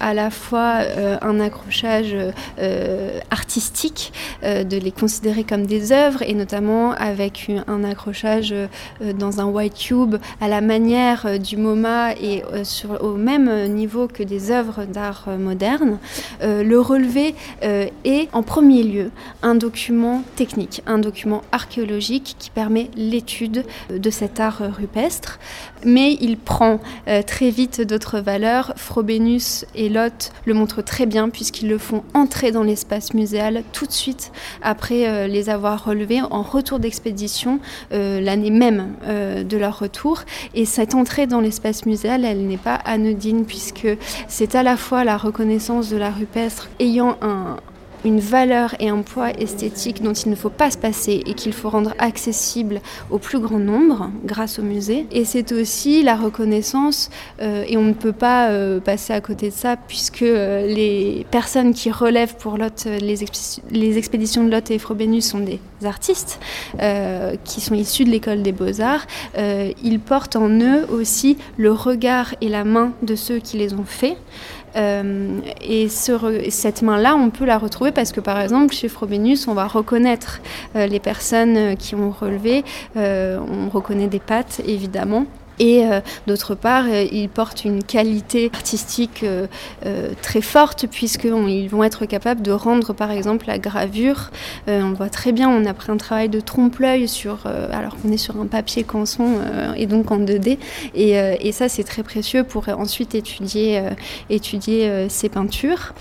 à 0.00 0.14
la 0.14 0.30
fois 0.30 0.80
un 1.22 1.40
accrochage 1.40 2.14
artistique, 3.30 4.12
de 4.42 4.76
les 4.76 4.92
considérer 4.92 5.44
comme 5.44 5.66
des 5.66 5.92
œuvres 5.92 6.22
et 6.22 6.34
notamment 6.34 6.92
avec 6.92 7.50
un 7.66 7.84
accrochage 7.84 8.54
dans 9.18 9.40
un 9.40 9.46
white 9.46 9.74
tube 9.74 10.16
à 10.40 10.48
la 10.48 10.60
manière 10.60 11.21
du 11.38 11.56
MoMA 11.56 12.14
et 12.14 12.42
sur, 12.64 13.02
au 13.02 13.16
même 13.16 13.32
même 13.38 13.72
niveau 13.72 14.08
que 14.08 14.22
des 14.22 14.50
œuvres 14.50 14.84
d'art 14.84 15.28
moderne, 15.38 15.98
euh, 16.42 16.62
le 16.62 16.80
relevé 16.80 17.34
euh, 17.62 17.86
est 18.04 18.28
en 18.32 18.42
premier 18.42 18.82
lieu 18.82 19.10
un 19.42 19.54
document 19.54 20.22
technique, 20.36 20.82
un 20.86 20.98
document 20.98 21.42
archéologique 21.52 22.36
qui 22.38 22.50
permet 22.50 22.90
l'étude 22.96 23.64
de 23.90 24.10
cet 24.10 24.40
art 24.40 24.62
rupestre, 24.78 25.38
mais 25.84 26.16
il 26.20 26.36
prend 26.36 26.80
euh, 27.08 27.22
très 27.22 27.50
vite 27.50 27.80
d'autres 27.80 28.20
valeurs. 28.20 28.72
Frobenius 28.76 29.64
et 29.74 29.88
Lot 29.88 30.32
le 30.44 30.54
montrent 30.54 30.82
très 30.82 31.06
bien 31.06 31.28
puisqu'ils 31.28 31.68
le 31.68 31.78
font 31.78 32.02
entrer 32.14 32.52
dans 32.52 32.62
l'espace 32.62 33.14
muséal 33.14 33.62
tout 33.72 33.86
de 33.86 33.92
suite 33.92 34.32
après 34.62 35.28
les 35.28 35.48
avoir 35.48 35.84
relevés 35.84 36.20
en 36.22 36.42
retour 36.42 36.78
d'expédition 36.78 37.60
l'année 37.90 38.50
même 38.50 38.94
de 39.08 39.56
leur 39.56 39.78
retour. 39.78 40.22
Et 40.54 40.64
cette 40.64 40.94
entrée 40.94 41.11
dans 41.20 41.40
l'espace 41.40 41.84
muséal, 41.84 42.24
elle 42.24 42.46
n'est 42.46 42.56
pas 42.56 42.74
anodine 42.74 43.44
puisque 43.44 43.86
c'est 44.28 44.54
à 44.54 44.62
la 44.62 44.76
fois 44.76 45.04
la 45.04 45.16
reconnaissance 45.16 45.90
de 45.90 45.96
l'art 45.96 46.16
rupestre 46.16 46.68
ayant 46.80 47.16
un, 47.20 47.58
une 48.04 48.20
valeur 48.20 48.74
et 48.80 48.88
un 48.88 49.02
poids 49.02 49.30
esthétique 49.30 50.02
dont 50.02 50.12
il 50.12 50.30
ne 50.30 50.34
faut 50.34 50.50
pas 50.50 50.70
se 50.70 50.78
passer 50.78 51.22
et 51.26 51.34
qu'il 51.34 51.52
faut 51.52 51.70
rendre 51.70 51.94
accessible 51.98 52.80
au 53.10 53.18
plus 53.18 53.38
grand 53.38 53.58
nombre 53.58 54.10
grâce 54.24 54.58
au 54.58 54.62
musée. 54.62 55.06
Et 55.12 55.24
c'est 55.24 55.52
aussi 55.52 56.02
la 56.02 56.16
reconnaissance, 56.16 57.10
euh, 57.40 57.64
et 57.66 57.76
on 57.76 57.84
ne 57.84 57.92
peut 57.92 58.12
pas 58.12 58.48
euh, 58.50 58.80
passer 58.80 59.12
à 59.12 59.20
côté 59.20 59.50
de 59.50 59.54
ça, 59.54 59.76
puisque 59.76 60.22
euh, 60.22 60.66
les 60.66 61.26
personnes 61.30 61.74
qui 61.74 61.90
relèvent 61.90 62.36
pour 62.36 62.58
Lot 62.58 62.86
les, 63.00 63.22
expéditions 63.98 64.44
de 64.44 64.50
Lot 64.50 64.70
et 64.70 64.78
Frobenius 64.78 65.26
sont 65.26 65.40
des 65.40 65.60
artistes 65.84 66.40
qui 67.44 67.60
sont 67.60 67.74
issus 67.74 68.04
de 68.04 68.10
l'école 68.10 68.42
des 68.42 68.52
beaux-arts. 68.52 69.06
ils 69.36 70.00
portent 70.00 70.36
en 70.36 70.48
eux 70.48 70.86
aussi 70.90 71.36
le 71.56 71.72
regard 71.72 72.34
et 72.40 72.48
la 72.48 72.64
main 72.64 72.92
de 73.02 73.16
ceux 73.16 73.38
qui 73.38 73.58
les 73.58 73.74
ont 73.74 73.84
faits. 73.84 74.16
Euh, 74.76 75.40
et 75.60 75.88
cette 75.88 76.82
main-là, 76.82 77.14
on 77.16 77.30
peut 77.30 77.44
la 77.44 77.58
retrouver 77.58 77.92
parce 77.92 78.12
que 78.12 78.20
par 78.20 78.40
exemple, 78.40 78.74
chez 78.74 78.88
Frobenius, 78.88 79.48
on 79.48 79.54
va 79.54 79.66
reconnaître 79.66 80.40
euh, 80.76 80.86
les 80.86 81.00
personnes 81.00 81.76
qui 81.76 81.94
ont 81.94 82.10
relevé. 82.10 82.64
Euh, 82.96 83.38
on 83.38 83.68
reconnaît 83.68 84.08
des 84.08 84.20
pattes, 84.20 84.60
évidemment. 84.66 85.26
Et 85.58 85.84
euh, 85.84 86.00
d'autre 86.26 86.54
part, 86.54 86.84
euh, 86.88 87.04
ils 87.10 87.28
portent 87.28 87.64
une 87.64 87.82
qualité 87.82 88.50
artistique 88.52 89.24
euh, 89.24 89.46
très 90.22 90.40
forte 90.40 90.86
puisqu'ils 90.86 91.68
vont 91.68 91.84
être 91.84 92.06
capables 92.06 92.42
de 92.42 92.52
rendre 92.52 92.92
par 92.92 93.10
exemple 93.10 93.46
la 93.46 93.58
gravure. 93.58 94.30
on 94.66 94.92
voit 94.92 95.08
très 95.08 95.32
bien, 95.32 95.48
on 95.48 95.64
a 95.66 95.74
pris 95.74 95.92
un 95.92 95.96
travail 95.96 96.28
de 96.28 96.40
trompe-l'œil 96.40 97.08
sur, 97.08 97.46
alors 97.46 97.96
qu'on 97.96 98.10
est 98.10 98.16
sur 98.16 98.40
un 98.40 98.46
papier 98.46 98.84
canson 98.84 99.38
et 99.76 99.86
donc 99.86 100.10
en 100.10 100.18
2D. 100.18 100.58
Et, 100.94 101.12
et 101.12 101.52
ça, 101.52 101.68
c'est 101.68 101.84
très 101.84 102.02
précieux 102.02 102.44
pour 102.44 102.68
ensuite 102.68 103.14
étudier, 103.14 103.82
étudier 104.30 105.06
ces 105.08 105.28
peintures. 105.28 105.92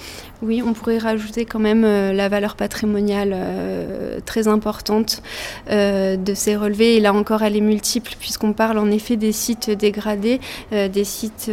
Oui, 0.44 0.64
on 0.66 0.74
pourrait 0.74 0.98
rajouter 0.98 1.46
quand 1.46 1.60
même 1.60 1.86
euh, 1.86 2.14
la 2.14 2.28
valeur 2.28 2.56
patrimoniale 2.56 3.32
euh, 3.36 4.20
très 4.26 4.48
importante 4.48 5.22
euh, 5.70 6.18
de 6.18 6.34
ces 6.34 6.56
relevés. 6.56 6.96
Et 6.96 7.00
là 7.00 7.14
encore, 7.14 7.44
elle 7.44 7.56
est 7.56 7.62
multiple 7.62 8.14
puisqu'on 8.20 8.52
parle 8.54 8.80
en 8.80 8.90
effet 8.90 9.18
des 9.18 9.34
sites 9.34 9.70
dégradés, 9.70 10.40
des 10.72 11.04
sites 11.04 11.52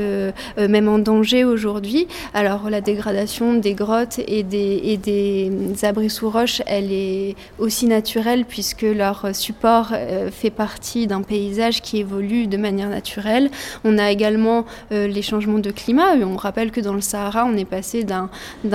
même 0.57 0.89
en 0.89 0.99
danger 0.99 1.45
aujourd'hui. 1.45 2.07
Alors 2.35 2.71
la 2.71 2.81
dégradation 2.81 3.55
des 3.55 3.75
grottes 3.75 4.21
et 4.27 4.43
des, 4.43 5.51
abris 5.83 6.11
sous 6.11 6.31
roche, 6.31 6.63
elle 6.67 6.93
est 6.93 7.37
aussi 7.59 7.87
naturelle 7.87 8.45
puisque 8.47 8.83
leur 8.83 9.35
support 9.35 9.93
fait 10.33 10.51
partie 10.51 11.07
d'un 11.07 11.23
paysage 11.23 11.83
qui 11.83 11.99
évolue 11.99 12.47
de 12.47 12.57
manière 12.57 12.89
naturelle. 12.89 13.51
On 13.85 13.99
a 13.99 14.11
également 14.11 14.65
les 14.91 15.23
changements 15.23 15.59
de 15.59 15.71
climat. 15.71 16.15
On 16.23 16.37
rappelle 16.37 16.71
que 16.71 16.81
dans 16.81 16.95
le 16.95 17.01
Sahara, 17.01 17.45
on 17.45 17.57
est 17.57 17.65
passé 17.65 18.05
d'un 18.05 18.31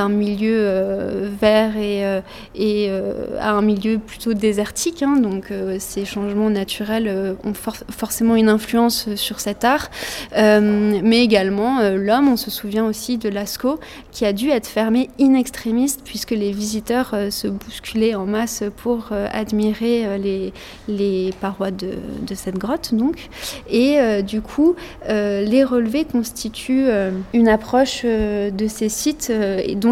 milieu 0.09 0.57
euh, 0.57 1.29
vert 1.39 1.77
et, 1.77 2.05
euh, 2.05 2.21
euh, 2.59 3.37
à 3.39 3.51
un 3.51 3.61
milieu 3.61 3.97
plutôt 3.97 4.33
désertique. 4.33 5.03
Hein. 5.03 5.17
donc 5.17 5.51
ces 5.79 6.05
changements 6.05 6.49
naturels 6.49 7.35
ont 7.43 7.53
forcément 7.53 8.35
une 8.35 8.49
influence 8.49 9.13
sur 9.15 9.39
cet 9.39 9.63
art. 9.63 9.89
mais 10.35 11.23
également 11.23 11.81
l'homme, 11.89 12.29
on 12.29 12.37
se 12.37 12.51
souvient 12.51 12.85
aussi 12.85 13.17
de 13.17 13.29
Lascaux, 13.29 13.79
qui 14.11 14.25
a 14.25 14.33
dû 14.33 14.49
être 14.49 14.67
fermé 14.67 15.09
in 15.19 15.33
extremis 15.33 15.95
puisque 16.03 16.31
les 16.31 16.51
visiteurs 16.51 17.15
se 17.29 17.47
bousculaient 17.47 18.15
en 18.15 18.25
masse 18.25 18.63
pour 18.77 19.09
admirer 19.11 20.17
les, 20.17 20.53
les 20.87 21.31
parois 21.41 21.71
de, 21.71 21.91
de, 22.21 22.35
cette 22.35 22.57
grotte. 22.57 22.93
Donc. 22.93 23.29
Et 23.69 23.97
du 24.23 24.41
coup, 24.41 24.75
les 25.07 25.63
relevés 25.63 26.05
constituent 26.05 26.89
une 27.33 27.47
approche 27.47 28.03
de 28.03 28.67
ces 28.67 28.89
sites 28.89 29.31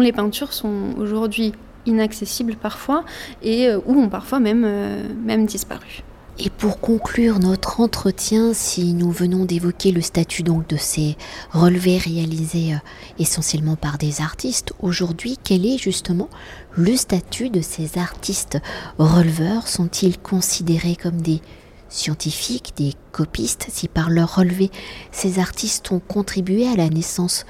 les 0.02 0.12
peintures 0.12 0.52
sont 0.52 0.94
aujourd'hui 0.98 1.52
inaccessibles 1.86 2.56
parfois 2.56 3.04
et 3.42 3.68
euh, 3.68 3.80
ou 3.86 3.98
ont 3.98 4.08
parfois 4.08 4.40
même, 4.40 4.64
euh, 4.64 5.02
même 5.24 5.46
disparu. 5.46 6.02
Et 6.38 6.48
pour 6.48 6.80
conclure 6.80 7.38
notre 7.40 7.80
entretien, 7.80 8.54
si 8.54 8.94
nous 8.94 9.10
venons 9.10 9.44
d'évoquer 9.44 9.92
le 9.92 10.00
statut 10.00 10.42
donc 10.42 10.66
de 10.66 10.78
ces 10.78 11.16
relevés 11.52 11.98
réalisés 11.98 12.74
euh, 12.74 12.78
essentiellement 13.18 13.76
par 13.76 13.98
des 13.98 14.22
artistes, 14.22 14.72
aujourd'hui, 14.80 15.36
quel 15.42 15.66
est 15.66 15.76
justement 15.76 16.30
le 16.72 16.96
statut 16.96 17.50
de 17.50 17.60
ces 17.60 17.98
artistes 17.98 18.58
releveurs? 18.98 19.68
Sont-ils 19.68 20.18
considérés 20.18 20.96
comme 20.96 21.20
des 21.20 21.42
scientifiques, 21.90 22.72
des 22.76 22.94
copistes 23.12 23.66
Si 23.68 23.86
par 23.86 24.08
leur 24.08 24.36
relevé, 24.36 24.70
ces 25.10 25.38
artistes 25.38 25.92
ont 25.92 26.00
contribué 26.00 26.66
à 26.66 26.76
la 26.76 26.88
naissance 26.88 27.44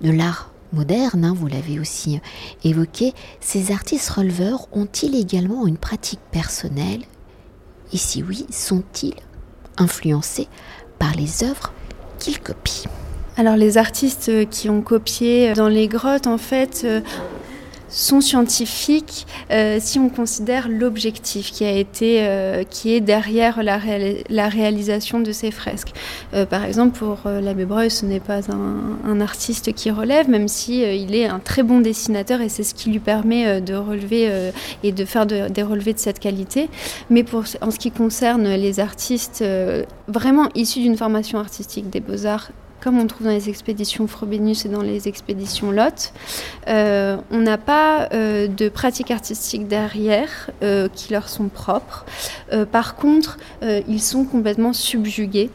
de 0.00 0.10
l'art 0.10 0.51
moderne, 0.72 1.24
hein, 1.24 1.34
vous 1.36 1.46
l'avez 1.46 1.78
aussi 1.78 2.20
évoqué, 2.64 3.14
ces 3.40 3.72
artistes 3.72 4.10
releveurs 4.10 4.68
ont-ils 4.72 5.14
également 5.14 5.66
une 5.66 5.76
pratique 5.76 6.20
personnelle? 6.30 7.02
Et 7.92 7.96
si 7.96 8.22
oui, 8.22 8.46
sont-ils 8.50 9.14
influencés 9.78 10.48
par 10.98 11.14
les 11.14 11.44
œuvres 11.44 11.72
qu'ils 12.18 12.40
copient? 12.40 12.90
Alors 13.36 13.56
les 13.56 13.78
artistes 13.78 14.48
qui 14.50 14.68
ont 14.68 14.82
copié 14.82 15.54
dans 15.54 15.68
les 15.68 15.88
grottes, 15.88 16.26
en 16.26 16.38
fait, 16.38 16.82
euh, 16.84 17.00
sont 17.92 18.20
scientifiques 18.20 19.26
euh, 19.50 19.78
si 19.80 19.98
on 19.98 20.08
considère 20.08 20.68
l'objectif 20.68 21.52
qui 21.52 21.64
a 21.64 21.70
été 21.70 22.22
euh, 22.22 22.64
qui 22.64 22.94
est 22.94 23.00
derrière 23.00 23.62
la, 23.62 23.78
la, 24.28 24.48
réalisation 24.48 25.20
de 25.20 25.30
ces 25.30 25.50
fresques. 25.50 25.92
Euh, 26.34 26.46
par 26.46 26.64
exemple, 26.64 26.98
pour 26.98 27.18
l'abbé 27.26 27.64
Breuil, 27.64 27.90
ce 27.90 28.06
n'est 28.06 28.20
pas 28.20 28.40
un, 28.50 29.20
artiste 29.20 29.74
qui 29.74 29.90
relève, 29.90 30.28
même 30.28 30.48
si 30.48 30.80
il 30.82 31.14
est 31.14 31.26
un 31.26 31.38
très 31.38 31.62
bon 31.62 31.80
dessinateur 31.80 32.40
et 32.40 32.48
c'est 32.48 32.62
ce 32.62 32.74
qui 32.74 32.90
lui 32.90 32.98
permet 32.98 33.60
de 33.60 33.74
relever 33.74 34.50
et 34.82 34.90
de 34.90 35.04
faire 35.04 35.26
des 35.26 35.62
relevés 35.62 35.92
de 35.92 35.98
cette 35.98 36.18
qualité. 36.18 36.70
Mais 37.10 37.24
en 37.60 37.70
ce 37.70 37.78
qui 37.78 37.90
concerne 37.90 38.48
les 38.48 38.80
artistes 38.80 39.44
vraiment 40.08 40.48
issus 40.54 40.80
d'une 40.80 40.96
formation 40.96 41.38
artistique 41.38 41.90
des 41.90 42.00
beaux-arts 42.00 42.50
comme 42.82 42.98
on 42.98 43.06
trouve 43.06 43.26
dans 43.26 43.32
les 43.32 43.48
expéditions 43.48 44.06
Frobenius 44.06 44.64
et 44.64 44.68
dans 44.68 44.82
les 44.82 45.06
expéditions 45.06 45.70
Lot, 45.70 46.12
euh, 46.68 47.16
on 47.30 47.38
n'a 47.38 47.58
pas 47.58 48.08
euh, 48.12 48.48
de 48.48 48.68
pratique 48.68 49.10
artistique 49.10 49.68
derrière 49.68 50.50
euh, 50.62 50.88
qui 50.92 51.12
leur 51.12 51.28
sont 51.28 51.48
propres. 51.48 52.04
par 52.70 52.96
contre, 52.96 53.38
ils 53.88 54.00
sont 54.00 54.24
complètement 54.24 54.72
subjugués 54.72 55.50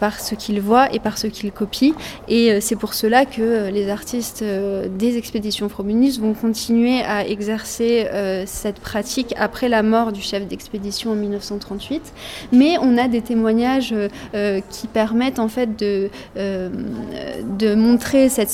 par 0.00 0.20
ce 0.20 0.34
qu'ils 0.34 0.60
voient 0.60 0.92
et 0.92 0.98
par 0.98 1.16
ce 1.16 1.26
qu'ils 1.26 1.52
copient. 1.52 1.94
Et 2.28 2.60
c'est 2.60 2.76
pour 2.76 2.94
cela 2.94 3.24
que 3.24 3.70
les 3.70 3.88
artistes 3.88 4.42
des 4.42 5.16
expéditions 5.16 5.68
Frobenius 5.68 6.18
vont 6.18 6.34
continuer 6.34 7.00
à 7.02 7.26
exercer 7.26 8.06
cette 8.46 8.80
pratique 8.80 9.34
après 9.38 9.68
la 9.68 9.82
mort 9.82 10.12
du 10.12 10.20
chef 10.20 10.46
d'expédition 10.46 11.12
en 11.12 11.14
1938. 11.14 12.12
Mais 12.52 12.76
on 12.80 12.98
a 12.98 13.08
des 13.08 13.22
témoignages 13.22 13.94
qui 14.70 14.86
permettent 14.86 15.38
en 15.38 15.48
fait 15.48 15.78
de 15.78 16.10
de 16.68 17.74
montrer 17.74 18.28
cette, 18.28 18.50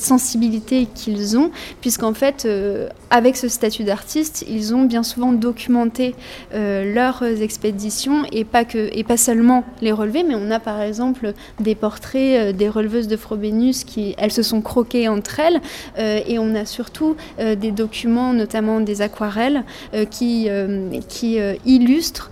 sensibilité 0.00 0.86
qu'ils 0.94 1.38
ont, 1.38 1.50
puisqu'en 1.80 2.14
fait, 2.14 2.44
euh, 2.44 2.88
avec 3.10 3.36
ce 3.36 3.48
statut 3.48 3.84
d'artiste, 3.84 4.44
ils 4.48 4.74
ont 4.74 4.84
bien 4.84 5.02
souvent 5.02 5.32
documenté 5.32 6.14
euh, 6.54 6.92
leurs 6.94 7.22
expéditions 7.22 8.22
et 8.32 8.44
pas, 8.44 8.64
que, 8.64 8.90
et 8.92 9.04
pas 9.04 9.16
seulement 9.16 9.64
les 9.80 9.92
relevés, 9.92 10.22
mais 10.22 10.34
on 10.34 10.50
a 10.50 10.60
par 10.60 10.80
exemple 10.80 11.32
des 11.58 11.74
portraits 11.74 12.50
euh, 12.50 12.52
des 12.52 12.68
releveuses 12.68 13.08
de 13.08 13.16
Frobenius 13.16 13.84
qui, 13.84 14.14
elles 14.18 14.32
se 14.32 14.42
sont 14.42 14.60
croquées 14.60 15.08
entre 15.08 15.40
elles, 15.40 15.60
et 15.98 16.38
on 16.38 16.54
a 16.54 16.64
surtout 16.64 17.16
des 17.38 17.70
documents, 17.70 18.32
notamment 18.32 18.80
des 18.80 19.02
aquarelles, 19.02 19.64
qui, 20.10 20.48
qui 21.08 21.38
illustrent 21.64 22.30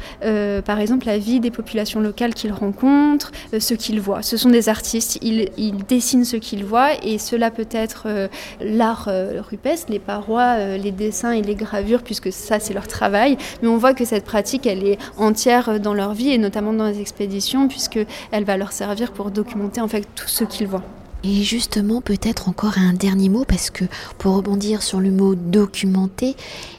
par 0.64 0.81
exemple 0.81 1.07
la 1.07 1.18
vie 1.18 1.40
des 1.40 1.51
populations 1.51 2.01
locales 2.01 2.35
qu'ils 2.35 2.53
rencontrent, 2.53 3.33
ce 3.59 3.75
qu'ils 3.75 4.01
voient. 4.01 4.23
Ce 4.23 4.37
sont 4.37 4.47
des 4.52 4.68
artistes, 4.68 5.18
ils, 5.22 5.48
dessinent 5.88 6.24
ce 6.24 6.37
qu'ils 6.37 6.64
voient 6.64 6.92
et 7.02 7.18
cela 7.18 7.50
peut 7.50 7.68
être 7.70 8.04
euh, 8.06 8.28
l'art 8.61 9.06
euh, 9.08 9.40
rupestre, 9.40 9.90
les 9.90 9.98
parois, 9.98 10.56
euh, 10.58 10.76
les 10.76 10.90
dessins 10.90 11.32
et 11.32 11.42
les 11.42 11.54
gravures 11.54 12.02
puisque 12.02 12.32
ça 12.32 12.61
c'est 12.61 12.74
leur 12.74 12.87
travail. 12.87 13.37
Mais 13.62 13.68
on 13.68 13.76
voit 13.76 13.94
que 13.94 14.04
cette 14.04 14.24
pratique 14.24 14.66
elle 14.66 14.84
est 14.84 14.98
entière 15.16 15.80
dans 15.80 15.94
leur 15.94 16.14
vie 16.14 16.30
et 16.30 16.38
notamment 16.38 16.72
dans 16.72 16.87
les 16.87 17.00
expéditions 17.00 17.68
puisque 17.68 17.98
elle 18.30 18.44
va 18.44 18.56
leur 18.56 18.72
servir 18.72 19.12
pour 19.12 19.30
documenter 19.30 19.80
en 19.80 19.88
fait 19.88 20.06
tout 20.14 20.28
ce 20.28 20.44
qu'ils 20.44 20.66
voient. 20.66 20.84
Et 21.24 21.42
justement, 21.42 22.00
peut-être 22.00 22.48
encore 22.48 22.78
un 22.78 22.92
dernier 22.92 23.28
mot, 23.28 23.44
parce 23.44 23.70
que 23.70 23.84
pour 24.18 24.37
rebondir 24.37 24.84
sur 24.84 25.00
le 25.00 25.11
mot 25.11 25.34
documenter, 25.34 26.37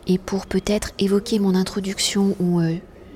et 0.08 0.17
pour 0.17 0.45
peut-être 0.45 0.91
évoquer 0.97 1.39
mon 1.39 1.55
introduction 1.55 2.38
où 2.39 2.62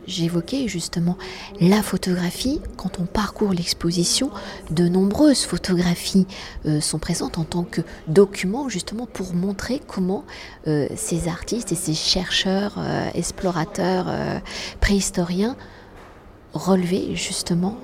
J'évoquais 0.08 0.68
justement 0.68 1.18
la 1.60 1.82
photographie. 1.82 2.60
Quand 2.78 3.00
on 3.00 3.06
parcourt 3.06 3.54
l'exposition, 3.54 4.32
de 4.70 4.88
nombreuses 4.88 5.44
photographies 5.44 6.28
euh, 6.66 6.82
sont 6.82 7.00
présentes 7.00 7.38
en 7.38 7.44
tant 7.44 7.64
que 7.64 7.82
document 8.08 8.70
justement 8.70 9.06
pour 9.06 9.34
montrer 9.34 9.82
comment 9.86 10.26
euh, 10.68 10.88
ces 10.96 11.28
artistes 11.28 11.72
et 11.72 11.76
ces 11.76 11.94
chercheurs, 11.94 12.76
euh, 12.78 13.10
explorateurs, 13.14 14.08
préhistoriens 14.80 15.56
relevaient 16.54 17.16
justement 17.16 17.78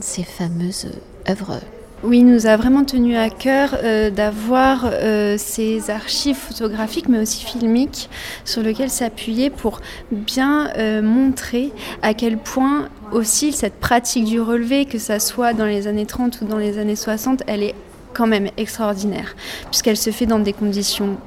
ces 0.00 0.22
fameuses 0.22 0.90
œuvres 1.28 1.60
oui, 2.02 2.22
nous 2.22 2.46
a 2.46 2.56
vraiment 2.56 2.84
tenu 2.84 3.16
à 3.16 3.28
cœur 3.28 3.76
euh, 3.84 4.10
d'avoir 4.10 4.86
euh, 4.86 5.36
ces 5.36 5.90
archives 5.90 6.36
photographiques, 6.36 7.08
mais 7.08 7.18
aussi 7.18 7.44
filmiques, 7.44 8.08
sur 8.46 8.62
lesquelles 8.62 8.90
s'appuyer 8.90 9.50
pour 9.50 9.80
bien 10.10 10.70
euh, 10.78 11.02
montrer 11.02 11.72
à 12.00 12.14
quel 12.14 12.38
point 12.38 12.88
aussi 13.12 13.52
cette 13.52 13.74
pratique 13.74 14.24
du 14.24 14.40
relevé, 14.40 14.86
que 14.86 14.98
ça 14.98 15.20
soit 15.20 15.52
dans 15.52 15.66
les 15.66 15.88
années 15.88 16.06
30 16.06 16.40
ou 16.40 16.46
dans 16.46 16.56
les 16.56 16.78
années 16.78 16.96
60, 16.96 17.42
elle 17.46 17.62
est 17.62 17.74
quand 18.14 18.26
même 18.26 18.48
extraordinaire, 18.56 19.36
puisqu'elle 19.66 19.98
se 19.98 20.10
fait 20.10 20.26
dans 20.26 20.38
des 20.38 20.54
conditions 20.54 21.18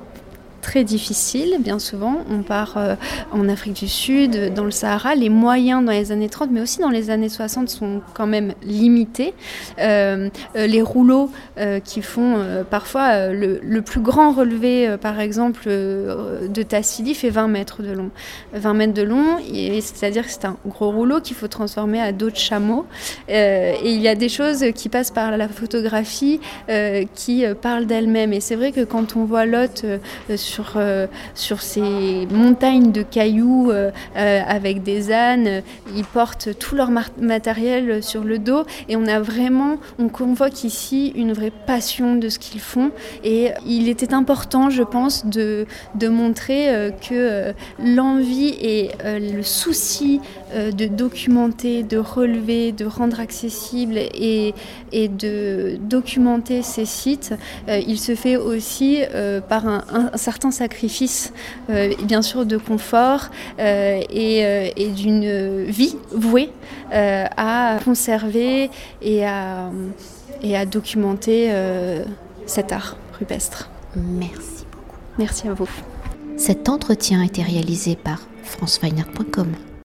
très 0.63 0.83
difficile, 0.83 1.57
bien 1.59 1.77
souvent. 1.77 2.21
On 2.31 2.41
part 2.41 2.77
euh, 2.77 2.95
en 3.31 3.47
Afrique 3.49 3.73
du 3.73 3.87
Sud, 3.87 4.53
dans 4.55 4.63
le 4.63 4.71
Sahara. 4.71 5.13
Les 5.13 5.29
moyens 5.29 5.85
dans 5.85 5.91
les 5.91 6.11
années 6.11 6.29
30, 6.29 6.49
mais 6.51 6.61
aussi 6.61 6.79
dans 6.79 6.89
les 6.89 7.09
années 7.11 7.29
60, 7.29 7.69
sont 7.69 8.01
quand 8.15 8.25
même 8.25 8.53
limités. 8.63 9.33
Euh, 9.79 10.29
euh, 10.55 10.65
les 10.65 10.81
rouleaux 10.81 11.29
qui 11.83 12.01
font 12.01 12.37
parfois 12.69 13.27
le, 13.27 13.81
plus 13.81 13.99
grand 13.99 14.31
relevé, 14.31 14.95
par 15.01 15.19
exemple, 15.19 15.67
de 15.67 16.63
Tassili, 16.63 17.13
fait 17.13 17.29
20 17.29 17.47
mètres 17.49 17.83
de 17.83 17.91
long. 17.91 18.09
20 18.53 18.73
mètres 18.73 18.93
de 18.93 19.01
long, 19.01 19.37
c'est-à-dire 19.81 20.25
que 20.25 20.31
c'est 20.31 20.45
un 20.45 20.55
gros 20.65 20.89
rouleau 20.89 21.19
qu'il 21.19 21.35
faut 21.35 21.49
transformer 21.49 21.99
à 21.99 22.13
dos 22.13 22.29
de 22.29 22.37
chameau. 22.37 22.85
et 23.27 23.75
il 23.83 24.01
y 24.01 24.07
a 24.07 24.15
des 24.15 24.29
choses 24.29 24.63
qui 24.73 24.87
passent 24.87 25.11
par 25.11 25.35
la 25.35 25.49
photographie 25.49 26.39
qui 27.13 27.43
parlent 27.61 27.85
d'elles-mêmes. 27.85 28.31
Et 28.31 28.39
c'est 28.39 28.55
vrai 28.55 28.71
que 28.71 28.83
quand 28.85 29.17
on 29.17 29.25
voit 29.25 29.45
Lot 29.45 29.85
sur, 30.53 30.73
euh, 30.75 31.07
sur 31.33 31.61
ces 31.61 32.27
montagnes 32.31 32.91
de 32.91 33.01
cailloux 33.01 33.71
euh, 33.71 33.89
euh, 34.15 34.41
avec 34.47 34.83
des 34.83 35.11
ânes. 35.11 35.63
Ils 35.95 36.05
portent 36.05 36.49
tout 36.59 36.75
leur 36.75 36.91
matériel 37.17 38.03
sur 38.03 38.23
le 38.23 38.37
dos 38.37 38.63
et 38.87 38.95
on 38.95 39.07
a 39.07 39.19
vraiment, 39.19 39.77
on 39.97 40.09
convoque 40.09 40.63
ici 40.63 41.11
une 41.15 41.33
vraie 41.33 41.51
passion 41.65 42.15
de 42.15 42.29
ce 42.29 42.37
qu'ils 42.37 42.61
font. 42.61 42.91
Et 43.23 43.49
il 43.65 43.89
était 43.89 44.13
important, 44.13 44.69
je 44.69 44.83
pense, 44.83 45.25
de, 45.25 45.65
de 45.95 46.07
montrer 46.07 46.91
que 47.07 47.53
l'envie 47.79 48.55
et 48.61 48.91
le 49.03 49.41
souci 49.41 50.21
de 50.53 50.87
documenter, 50.87 51.83
de 51.83 51.97
relever, 51.97 52.71
de 52.71 52.85
rendre 52.85 53.19
accessible 53.19 53.97
et, 53.97 54.53
et 54.91 55.07
de 55.07 55.77
documenter 55.81 56.61
ces 56.61 56.85
sites, 56.85 57.33
il 57.67 57.99
se 57.99 58.15
fait 58.15 58.37
aussi 58.37 59.01
par 59.49 59.67
un, 59.67 59.83
un 60.13 60.17
certain 60.17 60.51
sacrifice, 60.51 61.33
euh, 61.69 61.93
bien 62.03 62.21
sûr, 62.21 62.45
de 62.45 62.57
confort 62.57 63.29
euh, 63.59 64.01
euh, 64.13 64.69
et, 64.75 64.89
d'une 64.89 65.63
vie 65.65 65.95
vouée 66.11 66.49
à 66.91 67.79
conserver 67.83 68.69
et 69.01 69.25
à, 69.25 69.71
et 70.41 70.55
à 70.55 70.65
documenter 70.65 71.51
cet 72.45 72.71
art 72.71 72.97
rupestre. 73.17 73.69
Merci 73.95 74.65
beaucoup. 74.71 74.97
Merci 75.17 75.47
à 75.47 75.53
vous. 75.53 75.69
Cet 76.37 76.69
entretien 76.69 77.21
a 77.21 77.25
été 77.25 77.41
réalisé 77.41 77.95
par 77.95 78.21
franceweiner.com. 78.43 79.72